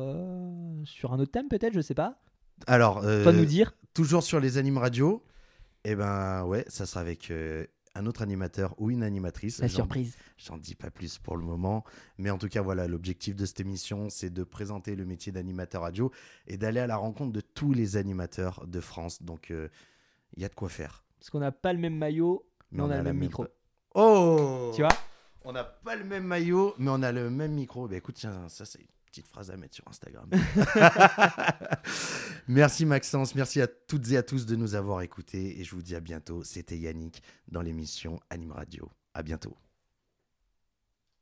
[0.86, 2.22] sur un autre thème peut-être, je sais pas.
[2.66, 3.74] Alors, Toi nous dire.
[3.94, 5.22] toujours sur les animes radio,
[5.84, 7.30] et ben ouais, ça sera avec
[7.96, 9.60] un autre animateur ou une animatrice.
[9.60, 10.16] La surprise.
[10.38, 11.84] J'en dis pas plus pour le moment,
[12.18, 15.82] mais en tout cas voilà, l'objectif de cette émission, c'est de présenter le métier d'animateur
[15.82, 16.12] radio
[16.48, 19.22] et d'aller à la rencontre de tous les animateurs de France.
[19.24, 19.68] Donc euh,
[20.36, 21.04] il y a de quoi faire.
[21.20, 23.46] Parce qu'on n'a pas le même maillot, mais, on, a, le même même- micro.
[23.94, 24.92] Oh Tu vois?
[25.44, 27.88] On n'a pas le même maillot, mais on a le même micro.
[27.88, 28.80] Bah écoute, tiens, ça c'est
[29.12, 30.30] petite phrase à mettre sur Instagram.
[32.48, 35.82] merci Maxence, merci à toutes et à tous de nous avoir écoutés et je vous
[35.82, 36.44] dis à bientôt.
[36.44, 38.90] C'était Yannick dans l'émission Anime Radio.
[39.14, 39.56] À bientôt.